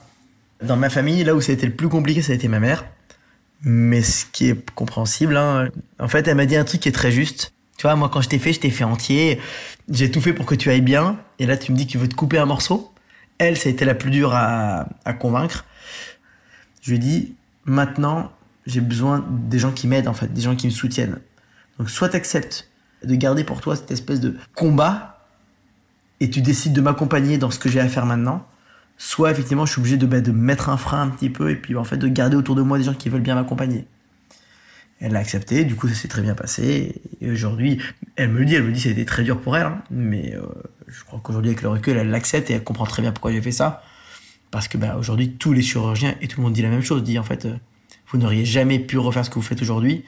Dans 0.63 0.77
ma 0.77 0.89
famille, 0.89 1.23
là 1.23 1.35
où 1.35 1.41
ça 1.41 1.51
a 1.51 1.55
été 1.55 1.65
le 1.65 1.73
plus 1.73 1.89
compliqué, 1.89 2.21
ça 2.21 2.31
a 2.31 2.35
été 2.35 2.47
ma 2.47 2.59
mère. 2.59 2.85
Mais 3.63 4.01
ce 4.01 4.25
qui 4.25 4.49
est 4.49 4.69
compréhensible, 4.71 5.37
hein, 5.37 5.69
en 5.99 6.07
fait, 6.07 6.27
elle 6.27 6.35
m'a 6.35 6.45
dit 6.45 6.55
un 6.55 6.63
truc 6.63 6.81
qui 6.81 6.89
est 6.89 6.93
très 6.93 7.11
juste. 7.11 7.53
Tu 7.77 7.83
vois, 7.83 7.95
moi, 7.95 8.09
quand 8.09 8.21
je 8.21 8.29
t'ai 8.29 8.39
fait, 8.39 8.53
je 8.53 8.59
t'ai 8.59 8.69
fait 8.69 8.83
entier. 8.83 9.39
J'ai 9.89 10.11
tout 10.11 10.21
fait 10.21 10.33
pour 10.33 10.45
que 10.45 10.55
tu 10.55 10.69
ailles 10.69 10.81
bien. 10.81 11.19
Et 11.39 11.45
là, 11.45 11.57
tu 11.57 11.71
me 11.71 11.77
dis 11.77 11.85
que 11.85 11.91
tu 11.91 11.97
veux 11.97 12.07
te 12.07 12.15
couper 12.15 12.37
un 12.37 12.45
morceau. 12.45 12.93
Elle, 13.37 13.57
ça 13.57 13.69
a 13.69 13.71
été 13.71 13.83
la 13.83 13.95
plus 13.95 14.11
dure 14.11 14.33
à, 14.33 14.85
convaincre. 15.19 15.65
Je 16.81 16.91
lui 16.91 16.97
ai 16.97 16.99
dit, 16.99 17.35
maintenant, 17.65 18.31
j'ai 18.65 18.81
besoin 18.81 19.25
des 19.29 19.59
gens 19.59 19.71
qui 19.71 19.87
m'aident, 19.87 20.07
en 20.07 20.13
fait, 20.13 20.31
des 20.33 20.41
gens 20.41 20.55
qui 20.55 20.67
me 20.67 20.71
soutiennent. 20.71 21.19
Donc, 21.79 21.89
soit 21.89 22.09
tu 22.09 22.15
acceptes 22.15 22.69
de 23.03 23.15
garder 23.15 23.43
pour 23.43 23.59
toi 23.59 23.75
cette 23.75 23.91
espèce 23.91 24.19
de 24.19 24.37
combat 24.55 25.27
et 26.19 26.29
tu 26.29 26.41
décides 26.41 26.73
de 26.73 26.81
m'accompagner 26.81 27.37
dans 27.37 27.51
ce 27.51 27.59
que 27.59 27.69
j'ai 27.69 27.79
à 27.79 27.87
faire 27.89 28.05
maintenant, 28.05 28.45
soit 28.97 29.31
effectivement 29.31 29.65
je 29.65 29.71
suis 29.71 29.79
obligé 29.79 29.97
de, 29.97 30.05
bah, 30.05 30.21
de 30.21 30.31
mettre 30.31 30.69
un 30.69 30.77
frein 30.77 31.01
un 31.01 31.09
petit 31.09 31.29
peu 31.29 31.49
et 31.51 31.55
puis 31.55 31.75
en 31.75 31.83
fait 31.83 31.97
de 31.97 32.07
garder 32.07 32.35
autour 32.35 32.55
de 32.55 32.61
moi 32.61 32.77
des 32.77 32.83
gens 32.83 32.93
qui 32.93 33.09
veulent 33.09 33.21
bien 33.21 33.35
m'accompagner. 33.35 33.85
Elle 34.99 35.11
l'a 35.11 35.19
accepté, 35.19 35.65
du 35.65 35.75
coup 35.75 35.87
ça 35.87 35.95
s'est 35.95 36.07
très 36.07 36.21
bien 36.21 36.35
passé. 36.35 37.01
Et 37.19 37.31
aujourd'hui, 37.31 37.81
elle 38.15 38.29
me 38.29 38.39
le 38.39 38.45
dit, 38.45 38.55
elle 38.55 38.63
me 38.63 38.71
dit 38.71 38.77
que 38.77 38.83
ça 38.83 38.89
a 38.89 38.91
été 38.93 39.05
très 39.05 39.23
dur 39.23 39.41
pour 39.41 39.57
elle, 39.57 39.65
hein, 39.65 39.83
mais 39.91 40.33
euh, 40.35 40.43
je 40.87 41.03
crois 41.03 41.19
qu'aujourd'hui 41.21 41.49
avec 41.49 41.61
le 41.61 41.69
recul, 41.69 41.97
elle 41.97 42.09
l'accepte 42.09 42.49
et 42.49 42.53
elle 42.53 42.63
comprend 42.63 42.85
très 42.85 43.01
bien 43.01 43.11
pourquoi 43.11 43.31
j'ai 43.31 43.41
fait 43.41 43.51
ça. 43.51 43.83
Parce 44.51 44.67
que 44.67 44.77
bah, 44.77 44.95
aujourd'hui, 44.97 45.31
tous 45.31 45.51
les 45.51 45.61
chirurgiens 45.61 46.15
et 46.21 46.27
tout 46.27 46.39
le 46.39 46.43
monde 46.43 46.53
dit 46.53 46.61
la 46.61 46.69
même 46.69 46.83
chose, 46.83 47.03
dit 47.03 47.17
en 47.19 47.23
fait, 47.23 47.45
euh, 47.45 47.55
vous 48.07 48.19
n'auriez 48.19 48.45
jamais 48.45 48.79
pu 48.79 48.97
refaire 48.97 49.25
ce 49.25 49.29
que 49.29 49.35
vous 49.35 49.41
faites 49.41 49.61
aujourd'hui 49.61 50.05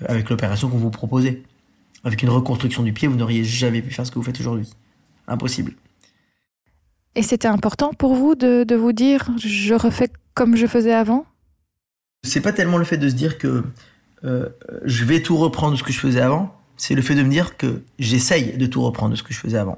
euh, 0.00 0.06
avec 0.08 0.30
l'opération 0.30 0.68
qu'on 0.70 0.78
vous 0.78 0.90
proposait. 0.90 1.42
Avec 2.04 2.22
une 2.22 2.30
reconstruction 2.30 2.82
du 2.82 2.92
pied, 2.92 3.08
vous 3.08 3.16
n'auriez 3.16 3.44
jamais 3.44 3.82
pu 3.82 3.90
faire 3.90 4.06
ce 4.06 4.10
que 4.10 4.18
vous 4.18 4.24
faites 4.24 4.38
aujourd'hui. 4.38 4.70
Impossible. 5.26 5.72
Et 7.16 7.22
c'était 7.22 7.48
important 7.48 7.92
pour 7.92 8.14
vous 8.14 8.34
de, 8.34 8.74
vous 8.74 8.92
dire 8.92 9.30
je 9.38 9.74
refais 9.74 10.10
comme 10.34 10.56
je 10.56 10.66
faisais 10.66 10.92
avant? 10.92 11.26
C'est 12.24 12.40
pas 12.40 12.52
tellement 12.52 12.78
le 12.78 12.84
fait 12.84 12.96
de 12.96 13.08
se 13.08 13.14
dire 13.14 13.38
que 13.38 13.64
euh, 14.24 14.48
je 14.84 15.04
vais 15.04 15.22
tout 15.22 15.36
reprendre 15.36 15.72
de 15.72 15.76
ce 15.76 15.82
que 15.82 15.92
je 15.92 16.00
faisais 16.00 16.20
avant, 16.20 16.54
c'est 16.76 16.94
le 16.94 17.02
fait 17.02 17.14
de 17.14 17.22
me 17.22 17.28
dire 17.28 17.56
que 17.56 17.82
j'essaye 17.98 18.56
de 18.56 18.66
tout 18.66 18.82
reprendre 18.82 19.12
de 19.12 19.16
ce 19.16 19.22
que 19.22 19.32
je 19.32 19.38
faisais 19.38 19.58
avant. 19.58 19.76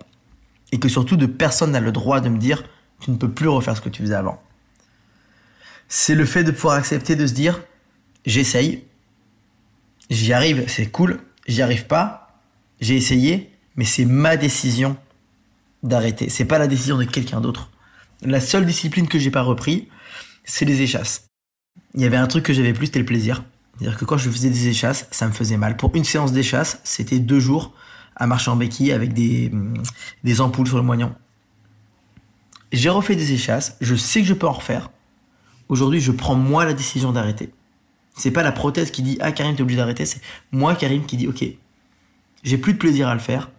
Et 0.72 0.79
que 0.79 0.88
surtout, 0.88 1.16
de 1.16 1.27
personne 1.27 1.72
n'a 1.72 1.81
le 1.81 1.92
droit 1.92 2.20
de 2.20 2.29
me 2.29 2.38
dire 2.38 2.64
tu 3.01 3.11
ne 3.11 3.16
peux 3.16 3.31
plus 3.31 3.49
refaire 3.49 3.77
ce 3.77 3.83
que 3.83 3.88
tu 3.88 4.03
faisais 4.03 4.14
avant. 4.14 4.40
C'est 5.88 6.14
le 6.14 6.25
fait 6.25 6.44
de 6.44 6.51
pouvoir 6.51 6.75
accepter 6.77 7.16
de 7.16 7.27
se 7.27 7.35
dire 7.35 7.62
j'essaye, 8.25 8.85
j'y 10.09 10.33
arrive, 10.33 10.64
c'est 10.68 10.87
cool, 10.87 11.20
j'y 11.46 11.62
arrive 11.62 11.87
pas, 11.87 12.40
j'ai 12.81 12.96
essayé, 12.96 13.51
mais 13.77 13.85
c'est 13.85 14.05
ma 14.05 14.37
décision 14.37 14.96
d'arrêter. 15.83 16.29
C'est 16.29 16.45
pas 16.45 16.59
la 16.59 16.67
décision 16.67 16.97
de 16.97 17.05
quelqu'un 17.05 17.41
d'autre. 17.41 17.71
La 18.23 18.41
seule 18.41 18.67
discipline 18.67 19.09
que 19.09 19.19
j'ai 19.19 19.31
pas 19.31 19.43
repris, 19.43 19.89
c'est 20.45 20.65
les 20.65 20.83
échasses. 20.83 21.29
Il 21.95 22.01
y 22.01 22.05
avait 22.05 22.17
un 22.17 22.27
truc 22.27 22.45
que 22.45 22.53
j'avais 22.53 22.73
plus, 22.73 22.87
c'était 22.87 22.99
le 22.99 23.05
plaisir. 23.05 23.45
C'est-à-dire 23.79 23.99
que 23.99 24.05
quand 24.05 24.17
je 24.17 24.31
faisais 24.31 24.51
des 24.51 24.69
échasses, 24.69 25.07
ça 25.11 25.27
me 25.27 25.33
faisait 25.33 25.57
mal. 25.57 25.77
Pour 25.77 25.95
une 25.95 26.05
séance 26.05 26.33
d'échasse, 26.33 26.81
c'était 26.85 27.19
deux 27.19 27.41
jours 27.41 27.75
à 28.17 28.27
marcher 28.27 28.51
en 28.51 28.57
béquille 28.57 28.93
avec 28.93 29.12
des, 29.12 29.53
des 30.25 30.41
ampoules 30.41 30.67
sur 30.67 30.79
le 30.79 30.83
moignon. 30.83 31.15
J'ai 32.73 32.89
refait 32.89 33.17
des 33.17 33.33
échasses, 33.33 33.77
je 33.81 33.95
sais 33.95 34.21
que 34.21 34.27
je 34.27 34.35
peux 34.35 34.47
en 34.47 34.53
refaire. 34.53 34.91
Aujourd'hui, 35.69 36.01
je 36.01 36.12
prends 36.12 36.35
moi 36.35 36.65
la 36.65 36.73
décision 36.73 37.12
d'arrêter. 37.12 37.53
C'est 38.17 38.31
pas 38.31 38.43
la 38.43 38.53
prothèse 38.53 38.91
qui 38.91 39.03
dit 39.03 39.19
ah 39.21 39.33
Karim 39.33 39.55
t'es 39.55 39.62
obligé 39.62 39.77
d'arrêter, 39.77 40.07
c'est 40.07 40.21
moi 40.51 40.75
Karim 40.75 41.05
qui 41.05 41.19
dit 41.19 41.29
ok, 41.29 41.45
j'ai 42.43 42.59
plus 42.59 42.73
de 42.73 42.79
plaisir 42.79 43.09
à 43.09 43.15
le 43.15 43.21
faire, 43.21 43.51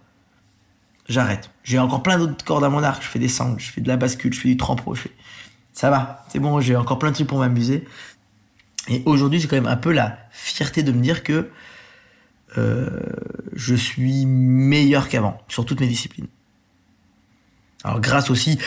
j'arrête. 1.07 1.49
J'ai 1.63 1.79
encore 1.79 2.03
plein 2.03 2.17
d'autres 2.17 2.43
cordes 2.43 2.63
à 2.63 2.69
mon 2.69 2.83
arc, 2.83 3.03
je 3.03 3.07
fais 3.07 3.19
des 3.19 3.27
sangles, 3.27 3.59
je 3.59 3.71
fais 3.71 3.81
de 3.81 3.87
la 3.87 3.97
bascule, 3.97 4.33
je 4.33 4.39
fais 4.39 4.49
du 4.49 4.57
trempeau, 4.57 4.95
ça 5.73 5.89
va, 5.89 6.25
c'est 6.29 6.39
bon, 6.39 6.59
j'ai 6.59 6.75
encore 6.75 6.99
plein 6.99 7.09
de 7.09 7.15
trucs 7.15 7.27
pour 7.27 7.39
m'amuser. 7.39 7.85
Et 8.89 9.03
aujourd'hui, 9.05 9.39
j'ai 9.39 9.47
quand 9.47 9.57
même 9.57 9.67
un 9.67 9.75
peu 9.77 9.91
la 9.91 10.17
fierté 10.31 10.81
de 10.81 10.91
me 10.91 11.01
dire 11.01 11.23
que 11.23 11.49
euh, 12.57 13.01
je 13.53 13.75
suis 13.75 14.25
meilleur 14.25 15.09
qu'avant 15.09 15.41
sur 15.47 15.65
toutes 15.65 15.81
mes 15.81 15.87
disciplines. 15.87 16.27
Alors 17.83 17.99
grâce 18.01 18.29
aussi 18.29 18.59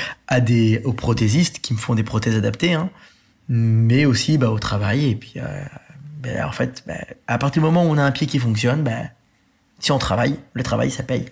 aux 0.85 0.92
prothésistes 0.92 1.61
qui 1.61 1.74
me 1.74 1.79
font 1.79 1.94
des 1.94 2.05
prothèses 2.05 2.37
adaptées, 2.37 2.74
hein, 2.74 2.90
mais 3.48 4.05
aussi 4.05 4.38
bah, 4.38 4.50
au 4.50 4.59
travail. 4.59 5.11
Et 5.11 5.16
puis 5.16 5.35
euh, 5.37 5.64
ben, 6.20 6.44
en 6.44 6.53
fait, 6.53 6.85
ben, 6.87 7.05
à 7.26 7.38
partir 7.38 7.62
du 7.62 7.66
moment 7.66 7.85
où 7.85 7.88
on 7.88 7.98
a 7.98 8.05
un 8.05 8.12
pied 8.12 8.26
qui 8.26 8.38
fonctionne, 8.38 8.88
si 9.79 9.90
on 9.92 9.98
travaille, 9.98 10.38
le 10.53 10.62
travail 10.62 10.90
ça 10.90 11.03
paye. 11.03 11.26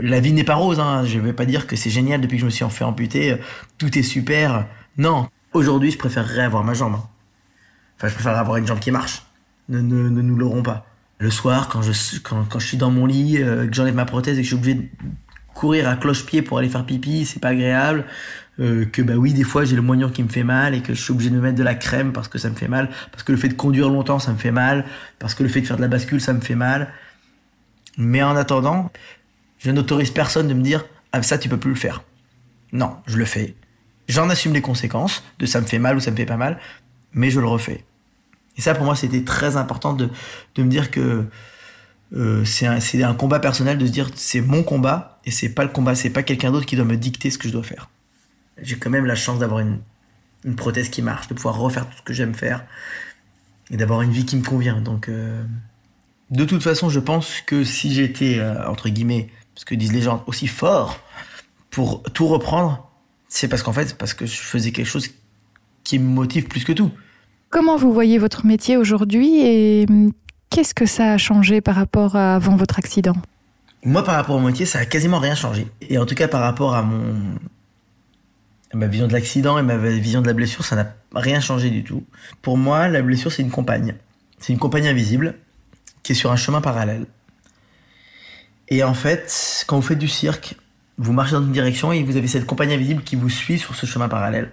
La 0.00 0.20
vie 0.20 0.32
n'est 0.32 0.44
pas 0.44 0.54
rose, 0.54 0.80
hein. 0.80 1.04
je 1.04 1.18
vais 1.18 1.32
pas 1.32 1.46
dire 1.46 1.66
que 1.66 1.76
c'est 1.76 1.90
génial 1.90 2.20
depuis 2.20 2.36
que 2.36 2.40
je 2.40 2.46
me 2.46 2.50
suis 2.50 2.64
fait 2.70 2.84
amputer, 2.84 3.36
tout 3.78 3.98
est 3.98 4.02
super. 4.02 4.66
Non, 4.98 5.28
aujourd'hui 5.52 5.90
je 5.90 5.98
préférerais 5.98 6.42
avoir 6.42 6.64
ma 6.64 6.74
jambe. 6.74 6.94
Hein. 6.94 7.08
Enfin, 7.96 8.08
je 8.08 8.14
préfère 8.14 8.36
avoir 8.36 8.56
une 8.56 8.66
jambe 8.66 8.80
qui 8.80 8.90
marche. 8.90 9.22
Ne, 9.68 9.80
ne, 9.80 10.08
ne 10.08 10.22
nous 10.22 10.36
l'aurons 10.36 10.62
pas. 10.62 10.86
Le 11.18 11.30
soir, 11.30 11.68
quand 11.68 11.82
je, 11.82 11.92
quand 12.20 12.58
je 12.58 12.66
suis 12.66 12.78
dans 12.78 12.90
mon 12.90 13.04
lit, 13.04 13.36
euh, 13.42 13.66
que 13.66 13.74
j'enlève 13.74 13.94
ma 13.94 14.06
prothèse 14.06 14.38
et 14.38 14.40
que 14.40 14.44
je 14.44 14.48
suis 14.48 14.56
obligé 14.56 14.74
de 14.74 14.88
courir 15.54 15.88
à 15.88 15.96
cloche-pied 15.96 16.40
pour 16.40 16.58
aller 16.58 16.70
faire 16.70 16.86
pipi, 16.86 17.26
c'est 17.26 17.40
pas 17.40 17.48
agréable. 17.48 18.06
Euh, 18.58 18.84
que 18.84 19.02
bah 19.02 19.14
oui, 19.16 19.32
des 19.32 19.44
fois 19.44 19.64
j'ai 19.64 19.76
le 19.76 19.82
moignon 19.82 20.10
qui 20.10 20.22
me 20.22 20.28
fait 20.28 20.44
mal 20.44 20.74
et 20.74 20.80
que 20.82 20.94
je 20.94 21.00
suis 21.00 21.12
obligé 21.12 21.30
de 21.30 21.36
me 21.36 21.40
mettre 21.40 21.56
de 21.56 21.62
la 21.62 21.74
crème 21.74 22.12
parce 22.12 22.28
que 22.28 22.38
ça 22.38 22.50
me 22.50 22.54
fait 22.54 22.68
mal, 22.68 22.90
parce 23.10 23.22
que 23.22 23.32
le 23.32 23.38
fait 23.38 23.48
de 23.48 23.54
conduire 23.54 23.88
longtemps 23.88 24.18
ça 24.18 24.32
me 24.32 24.38
fait 24.38 24.50
mal, 24.50 24.84
parce 25.18 25.34
que 25.34 25.42
le 25.42 25.48
fait 25.48 25.60
de 25.60 25.66
faire 25.66 25.76
de 25.76 25.82
la 25.82 25.88
bascule 25.88 26.20
ça 26.20 26.32
me 26.32 26.40
fait 26.40 26.54
mal. 26.54 26.88
Mais 27.96 28.22
en 28.22 28.36
attendant, 28.36 28.90
je 29.60 29.70
n'autorise 29.70 30.10
personne 30.10 30.48
de 30.48 30.54
me 30.54 30.62
dire 30.62 30.84
ah 31.12 31.22
ça 31.22 31.38
tu 31.38 31.48
peux 31.48 31.58
plus 31.58 31.70
le 31.70 31.76
faire. 31.76 32.02
Non, 32.72 32.96
je 33.06 33.16
le 33.16 33.24
fais. 33.24 33.54
J'en 34.08 34.28
assume 34.28 34.52
les 34.52 34.60
conséquences 34.60 35.22
de 35.38 35.46
ça 35.46 35.60
me 35.60 35.66
fait 35.66 35.78
mal 35.78 35.96
ou 35.96 36.00
ça 36.00 36.10
me 36.10 36.16
fait 36.16 36.26
pas 36.26 36.36
mal, 36.36 36.58
mais 37.12 37.30
je 37.30 37.40
le 37.40 37.46
refais. 37.46 37.84
Et 38.56 38.60
ça, 38.60 38.74
pour 38.74 38.84
moi, 38.84 38.96
c'était 38.96 39.22
très 39.22 39.56
important 39.56 39.92
de, 39.92 40.08
de 40.54 40.62
me 40.62 40.68
dire 40.68 40.90
que 40.90 41.26
euh, 42.14 42.44
c'est 42.44 42.66
un, 42.66 42.78
un, 43.08 43.14
combat 43.14 43.38
personnel 43.38 43.78
de 43.78 43.86
se 43.86 43.92
dire 43.92 44.10
c'est 44.14 44.40
mon 44.40 44.62
combat 44.62 45.20
et 45.24 45.30
c'est 45.30 45.50
pas 45.50 45.62
le 45.62 45.70
combat, 45.70 45.94
c'est 45.94 46.10
pas 46.10 46.24
quelqu'un 46.24 46.50
d'autre 46.50 46.66
qui 46.66 46.74
doit 46.74 46.84
me 46.84 46.96
dicter 46.96 47.30
ce 47.30 47.38
que 47.38 47.46
je 47.46 47.52
dois 47.52 47.62
faire. 47.62 47.88
J'ai 48.60 48.76
quand 48.76 48.90
même 48.90 49.06
la 49.06 49.14
chance 49.14 49.38
d'avoir 49.38 49.60
une, 49.60 49.78
une, 50.44 50.56
prothèse 50.56 50.88
qui 50.88 51.02
marche, 51.02 51.28
de 51.28 51.34
pouvoir 51.34 51.56
refaire 51.56 51.88
tout 51.88 51.96
ce 51.96 52.02
que 52.02 52.12
j'aime 52.12 52.34
faire 52.34 52.64
et 53.70 53.76
d'avoir 53.76 54.02
une 54.02 54.10
vie 54.10 54.26
qui 54.26 54.36
me 54.36 54.42
convient. 54.42 54.80
Donc, 54.80 55.08
euh, 55.08 55.42
de 56.30 56.44
toute 56.44 56.62
façon, 56.62 56.90
je 56.90 57.00
pense 57.00 57.40
que 57.46 57.62
si 57.62 57.94
j'étais, 57.94 58.38
euh, 58.40 58.68
entre 58.68 58.88
guillemets, 58.88 59.30
ce 59.54 59.64
que 59.64 59.74
disent 59.74 59.92
les 59.92 60.02
gens, 60.02 60.22
aussi 60.26 60.46
fort 60.46 60.98
pour 61.70 62.02
tout 62.02 62.26
reprendre, 62.26 62.90
c'est 63.28 63.48
parce 63.48 63.62
qu'en 63.62 63.72
fait, 63.72 63.96
parce 63.96 64.14
que 64.14 64.26
je 64.26 64.36
faisais 64.36 64.72
quelque 64.72 64.86
chose 64.86 65.08
qui 65.84 65.98
me 65.98 66.08
motive 66.08 66.46
plus 66.48 66.64
que 66.64 66.72
tout. 66.72 66.90
Comment 67.50 67.76
vous 67.76 67.92
voyez 67.92 68.18
votre 68.18 68.46
métier 68.46 68.76
aujourd'hui 68.76 69.40
et 69.40 69.86
qu'est-ce 70.50 70.74
que 70.74 70.86
ça 70.86 71.12
a 71.12 71.18
changé 71.18 71.60
par 71.60 71.74
rapport 71.74 72.16
à 72.16 72.36
avant 72.36 72.56
votre 72.56 72.78
accident? 72.78 73.16
Moi, 73.84 74.04
par 74.04 74.14
rapport 74.14 74.36
au 74.36 74.40
métier, 74.40 74.66
ça 74.66 74.80
a 74.80 74.84
quasiment 74.84 75.18
rien 75.18 75.34
changé. 75.34 75.66
Et 75.80 75.98
en 75.98 76.06
tout 76.06 76.14
cas, 76.14 76.28
par 76.28 76.42
rapport 76.42 76.74
à 76.74 76.82
mon 76.82 77.14
à 78.72 78.76
ma 78.76 78.86
vision 78.86 79.08
de 79.08 79.12
l'accident 79.12 79.58
et 79.58 79.62
ma 79.62 79.76
vision 79.76 80.22
de 80.22 80.28
la 80.28 80.32
blessure, 80.32 80.64
ça 80.64 80.76
n'a 80.76 80.94
rien 81.14 81.40
changé 81.40 81.70
du 81.70 81.82
tout. 81.82 82.04
Pour 82.40 82.56
moi, 82.56 82.88
la 82.88 83.02
blessure, 83.02 83.32
c'est 83.32 83.42
une 83.42 83.50
compagne. 83.50 83.96
C'est 84.38 84.52
une 84.52 84.60
compagne 84.60 84.86
invisible 84.86 85.34
qui 86.02 86.12
est 86.12 86.14
sur 86.14 86.30
un 86.30 86.36
chemin 86.36 86.60
parallèle. 86.60 87.06
Et 88.70 88.84
en 88.84 88.94
fait, 88.94 89.64
quand 89.66 89.76
vous 89.76 89.86
faites 89.86 89.98
du 89.98 90.08
cirque, 90.08 90.56
vous 90.96 91.12
marchez 91.12 91.32
dans 91.32 91.42
une 91.42 91.52
direction 91.52 91.92
et 91.92 92.02
vous 92.02 92.16
avez 92.16 92.28
cette 92.28 92.46
compagne 92.46 92.72
invisible 92.72 93.02
qui 93.02 93.16
vous 93.16 93.28
suit 93.28 93.58
sur 93.58 93.74
ce 93.74 93.84
chemin 93.86 94.08
parallèle. 94.08 94.52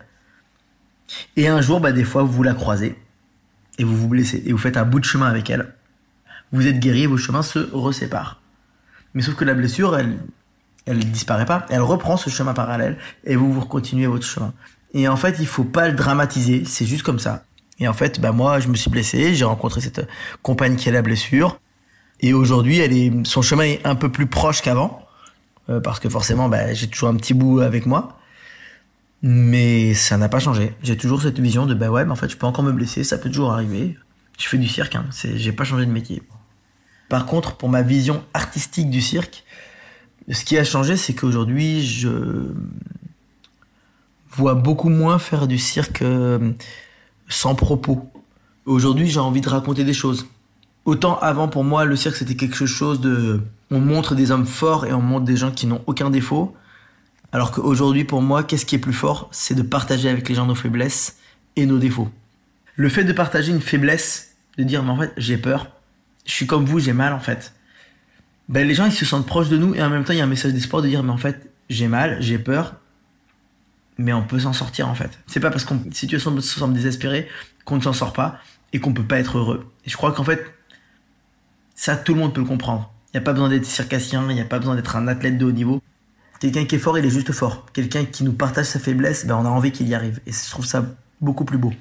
Et 1.35 1.47
un 1.47 1.61
jour, 1.61 1.79
bah, 1.79 1.91
des 1.91 2.03
fois, 2.03 2.23
vous 2.23 2.41
la 2.41 2.53
croisez 2.53 2.97
et 3.77 3.83
vous 3.83 3.95
vous 3.95 4.07
blessez 4.07 4.41
et 4.45 4.51
vous 4.51 4.57
faites 4.57 4.77
un 4.77 4.85
bout 4.85 4.99
de 4.99 5.05
chemin 5.05 5.27
avec 5.27 5.49
elle. 5.49 5.73
Vous 6.51 6.65
êtes 6.65 6.79
guéri 6.79 7.03
et 7.03 7.07
vos 7.07 7.17
chemins 7.17 7.43
se 7.43 7.59
reséparent. 7.71 8.37
Mais 9.13 9.21
sauf 9.21 9.35
que 9.35 9.45
la 9.45 9.53
blessure, 9.53 9.97
elle, 9.97 10.17
elle 10.85 10.99
disparaît 11.11 11.45
pas. 11.45 11.65
Elle 11.69 11.81
reprend 11.81 12.17
ce 12.17 12.29
chemin 12.29 12.53
parallèle 12.53 12.97
et 13.23 13.35
vous 13.35 13.51
vous 13.53 13.65
continuez 13.65 14.07
votre 14.07 14.25
chemin. 14.25 14.53
Et 14.93 15.07
en 15.07 15.17
fait, 15.17 15.37
il 15.39 15.47
faut 15.47 15.63
pas 15.63 15.87
le 15.87 15.95
dramatiser. 15.95 16.63
C'est 16.65 16.85
juste 16.85 17.03
comme 17.03 17.19
ça. 17.19 17.43
Et 17.79 17.87
en 17.87 17.93
fait, 17.93 18.19
bah 18.19 18.31
moi, 18.31 18.59
je 18.59 18.67
me 18.69 18.75
suis 18.75 18.89
blessé. 18.89 19.35
J'ai 19.35 19.45
rencontré 19.45 19.81
cette 19.81 20.07
compagne 20.41 20.75
qui 20.75 20.89
a 20.89 20.91
la 20.91 21.01
blessure. 21.01 21.59
Et 22.19 22.33
aujourd'hui, 22.33 22.79
elle 22.79 22.93
est, 22.93 23.11
son 23.25 23.41
chemin 23.41 23.63
est 23.63 23.85
un 23.85 23.95
peu 23.95 24.11
plus 24.11 24.27
proche 24.27 24.61
qu'avant. 24.61 25.07
Euh, 25.69 25.79
parce 25.79 25.99
que 25.99 26.09
forcément, 26.09 26.49
bah, 26.49 26.73
j'ai 26.73 26.87
toujours 26.87 27.09
un 27.09 27.15
petit 27.15 27.33
bout 27.33 27.59
avec 27.59 27.85
moi. 27.85 28.17
Mais 29.21 29.93
ça 29.93 30.17
n'a 30.17 30.29
pas 30.29 30.39
changé. 30.39 30.75
J'ai 30.83 30.95
toujours 30.95 31.21
cette 31.21 31.39
vision 31.39 31.65
de 31.65 31.73
bah 31.73 31.89
ouais, 31.89 32.05
mais 32.05 32.11
en 32.11 32.15
fait, 32.15 32.29
je 32.29 32.37
peux 32.37 32.45
encore 32.45 32.63
me 32.63 32.71
blesser, 32.71 33.03
ça 33.03 33.17
peut 33.17 33.29
toujours 33.29 33.51
arriver. 33.51 33.97
Je 34.37 34.47
fais 34.47 34.59
du 34.59 34.67
cirque, 34.67 34.95
hein. 34.95 35.05
j'ai 35.11 35.51
pas 35.51 35.63
changé 35.63 35.85
de 35.87 35.91
métier. 35.91 36.21
Par 37.09 37.25
contre, 37.25 37.55
pour 37.55 37.69
ma 37.69 37.81
vision 37.81 38.23
artistique 38.35 38.91
du 38.91 39.01
cirque, 39.01 39.43
ce 40.29 40.45
qui 40.45 40.57
a 40.57 40.63
changé, 40.63 40.97
c'est 40.97 41.15
qu'aujourd'hui, 41.15 41.83
je 41.83 42.53
vois 44.29 44.53
beaucoup 44.53 44.89
moins 44.89 45.17
faire 45.17 45.47
du 45.47 45.57
cirque 45.57 46.03
euh, 46.03 46.51
sans 47.27 47.55
propos. 47.55 48.11
Aujourd'hui, 48.65 49.07
j'ai 49.07 49.19
envie 49.19 49.41
de 49.41 49.49
raconter 49.49 49.83
des 49.83 49.93
choses. 49.93 50.27
Autant 50.87 51.19
avant, 51.19 51.49
pour 51.49 51.65
moi, 51.65 51.83
le 51.83 51.97
cirque, 51.97 52.15
c'était 52.15 52.37
quelque 52.37 52.65
chose 52.65 53.01
de... 53.01 53.41
On 53.71 53.81
montre 53.81 54.15
des 54.15 54.31
hommes 54.31 54.45
forts 54.45 54.85
et 54.85 54.93
on 54.93 55.01
montre 55.01 55.25
des 55.25 55.35
gens 55.35 55.51
qui 55.51 55.67
n'ont 55.67 55.83
aucun 55.85 56.09
défaut. 56.09 56.55
Alors 57.33 57.51
qu'aujourd'hui, 57.51 58.05
pour 58.05 58.21
moi, 58.21 58.41
qu'est-ce 58.41 58.65
qui 58.65 58.75
est 58.75 58.79
plus 58.79 58.93
fort? 58.93 59.27
C'est 59.33 59.53
de 59.53 59.63
partager 59.63 60.07
avec 60.07 60.29
les 60.29 60.35
gens 60.35 60.45
nos 60.45 60.55
faiblesses 60.55 61.17
et 61.57 61.65
nos 61.65 61.77
défauts. 61.77 62.09
Le 62.77 62.87
fait 62.87 63.03
de 63.03 63.11
partager 63.11 63.51
une 63.51 63.59
faiblesse, 63.59 64.37
de 64.57 64.63
dire, 64.63 64.81
mais 64.81 64.91
en 64.91 64.97
fait, 64.97 65.11
j'ai 65.17 65.35
peur, 65.35 65.67
je 66.25 66.31
suis 66.31 66.47
comme 66.47 66.63
vous, 66.63 66.79
j'ai 66.79 66.93
mal 66.93 67.11
en 67.11 67.19
fait. 67.19 67.53
Ben, 68.47 68.65
les 68.65 68.73
gens, 68.73 68.85
ils 68.85 68.93
se 68.93 69.03
sentent 69.03 69.27
proches 69.27 69.49
de 69.49 69.57
nous 69.57 69.75
et 69.75 69.83
en 69.83 69.89
même 69.89 70.05
temps, 70.05 70.13
il 70.13 70.19
y 70.19 70.21
a 70.21 70.23
un 70.23 70.27
message 70.27 70.53
d'espoir 70.53 70.81
de 70.81 70.87
dire, 70.87 71.03
mais 71.03 71.11
en 71.11 71.17
fait, 71.17 71.51
j'ai 71.69 71.89
mal, 71.89 72.15
j'ai 72.21 72.39
peur, 72.39 72.75
mais 73.97 74.13
on 74.13 74.23
peut 74.23 74.39
s'en 74.39 74.53
sortir 74.53 74.87
en 74.87 74.95
fait. 74.95 75.19
C'est 75.27 75.41
pas 75.41 75.51
parce 75.51 75.65
qu'une 75.65 75.91
situation 75.91 76.39
semble 76.39 76.73
désespérée 76.73 77.27
qu'on 77.65 77.75
ne 77.75 77.81
s'en 77.81 77.91
sort 77.91 78.13
pas 78.13 78.39
et 78.71 78.79
qu'on 78.79 78.93
peut 78.93 79.03
pas 79.03 79.19
être 79.19 79.37
heureux. 79.37 79.69
Et 79.85 79.89
je 79.89 79.97
crois 79.97 80.13
qu'en 80.13 80.23
fait, 80.23 80.53
ça, 81.77 81.95
tout 81.95 82.15
le 82.15 82.19
monde 82.19 82.33
peut 82.33 82.41
le 82.41 82.47
comprendre. 82.47 82.91
Il 83.13 83.17
n'y 83.17 83.19
a 83.19 83.23
pas 83.23 83.33
besoin 83.33 83.49
d'être 83.49 83.65
circassien, 83.65 84.25
il 84.29 84.35
n'y 84.35 84.41
a 84.41 84.45
pas 84.45 84.57
besoin 84.57 84.75
d'être 84.75 84.95
un 84.95 85.07
athlète 85.07 85.37
de 85.37 85.45
haut 85.45 85.51
niveau. 85.51 85.79
Quelqu'un 86.39 86.65
qui 86.65 86.75
est 86.75 86.79
fort, 86.79 86.97
il 86.97 87.05
est 87.05 87.09
juste 87.09 87.31
fort. 87.31 87.65
Quelqu'un 87.71 88.03
qui 88.03 88.23
nous 88.23 88.33
partage 88.33 88.65
sa 88.65 88.79
faiblesse, 88.79 89.25
ben 89.25 89.35
on 89.35 89.45
a 89.45 89.49
envie 89.49 89.71
qu'il 89.71 89.87
y 89.87 89.95
arrive. 89.95 90.19
Et 90.25 90.31
je 90.31 90.49
trouve 90.49 90.65
ça 90.65 90.83
beaucoup 91.21 91.45
plus 91.45 91.59
beau. 91.59 91.71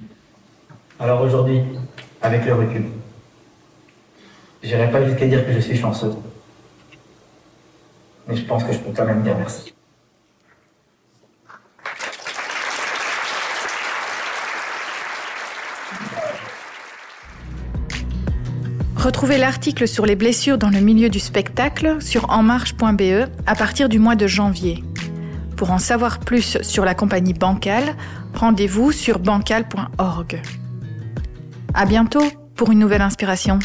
Alors 1.01 1.23
aujourd'hui, 1.23 1.63
avec 2.21 2.45
le 2.45 2.55
recul, 2.55 2.85
j'irai 4.63 4.91
pas 4.91 5.05
jusqu'à 5.05 5.27
dire 5.27 5.47
que 5.47 5.53
je 5.53 5.61
suis 5.61 5.79
chanceux. 5.79 6.13
Mais 8.29 8.37
je 8.37 8.45
pense 8.45 8.65
que 8.65 8.73
je 8.73 8.79
peux 8.79 8.93
quand 8.95 9.07
même 9.07 9.23
dire 9.23 9.37
merci. 9.37 9.73
Retrouvez 19.07 19.39
l'article 19.39 19.87
sur 19.87 20.05
les 20.05 20.17
blessures 20.17 20.59
dans 20.59 20.69
le 20.69 20.81
milieu 20.81 21.09
du 21.09 21.21
spectacle 21.21 22.03
sur 22.03 22.29
enmarche.be 22.29 23.31
à 23.47 23.55
partir 23.55 23.89
du 23.89 24.01
mois 24.01 24.17
de 24.17 24.27
janvier. 24.27 24.83
Pour 25.57 25.71
en 25.71 25.79
savoir 25.79 26.19
plus 26.19 26.61
sur 26.63 26.85
la 26.85 26.97
compagnie 26.97 27.33
Bancal, 27.33 27.95
rendez-vous 28.35 28.91
sur 28.91 29.21
bancal.org. 29.21 30.43
À 31.73 31.87
bientôt 31.87 32.25
pour 32.57 32.73
une 32.73 32.81
nouvelle 32.81 33.01
inspiration. 33.01 33.61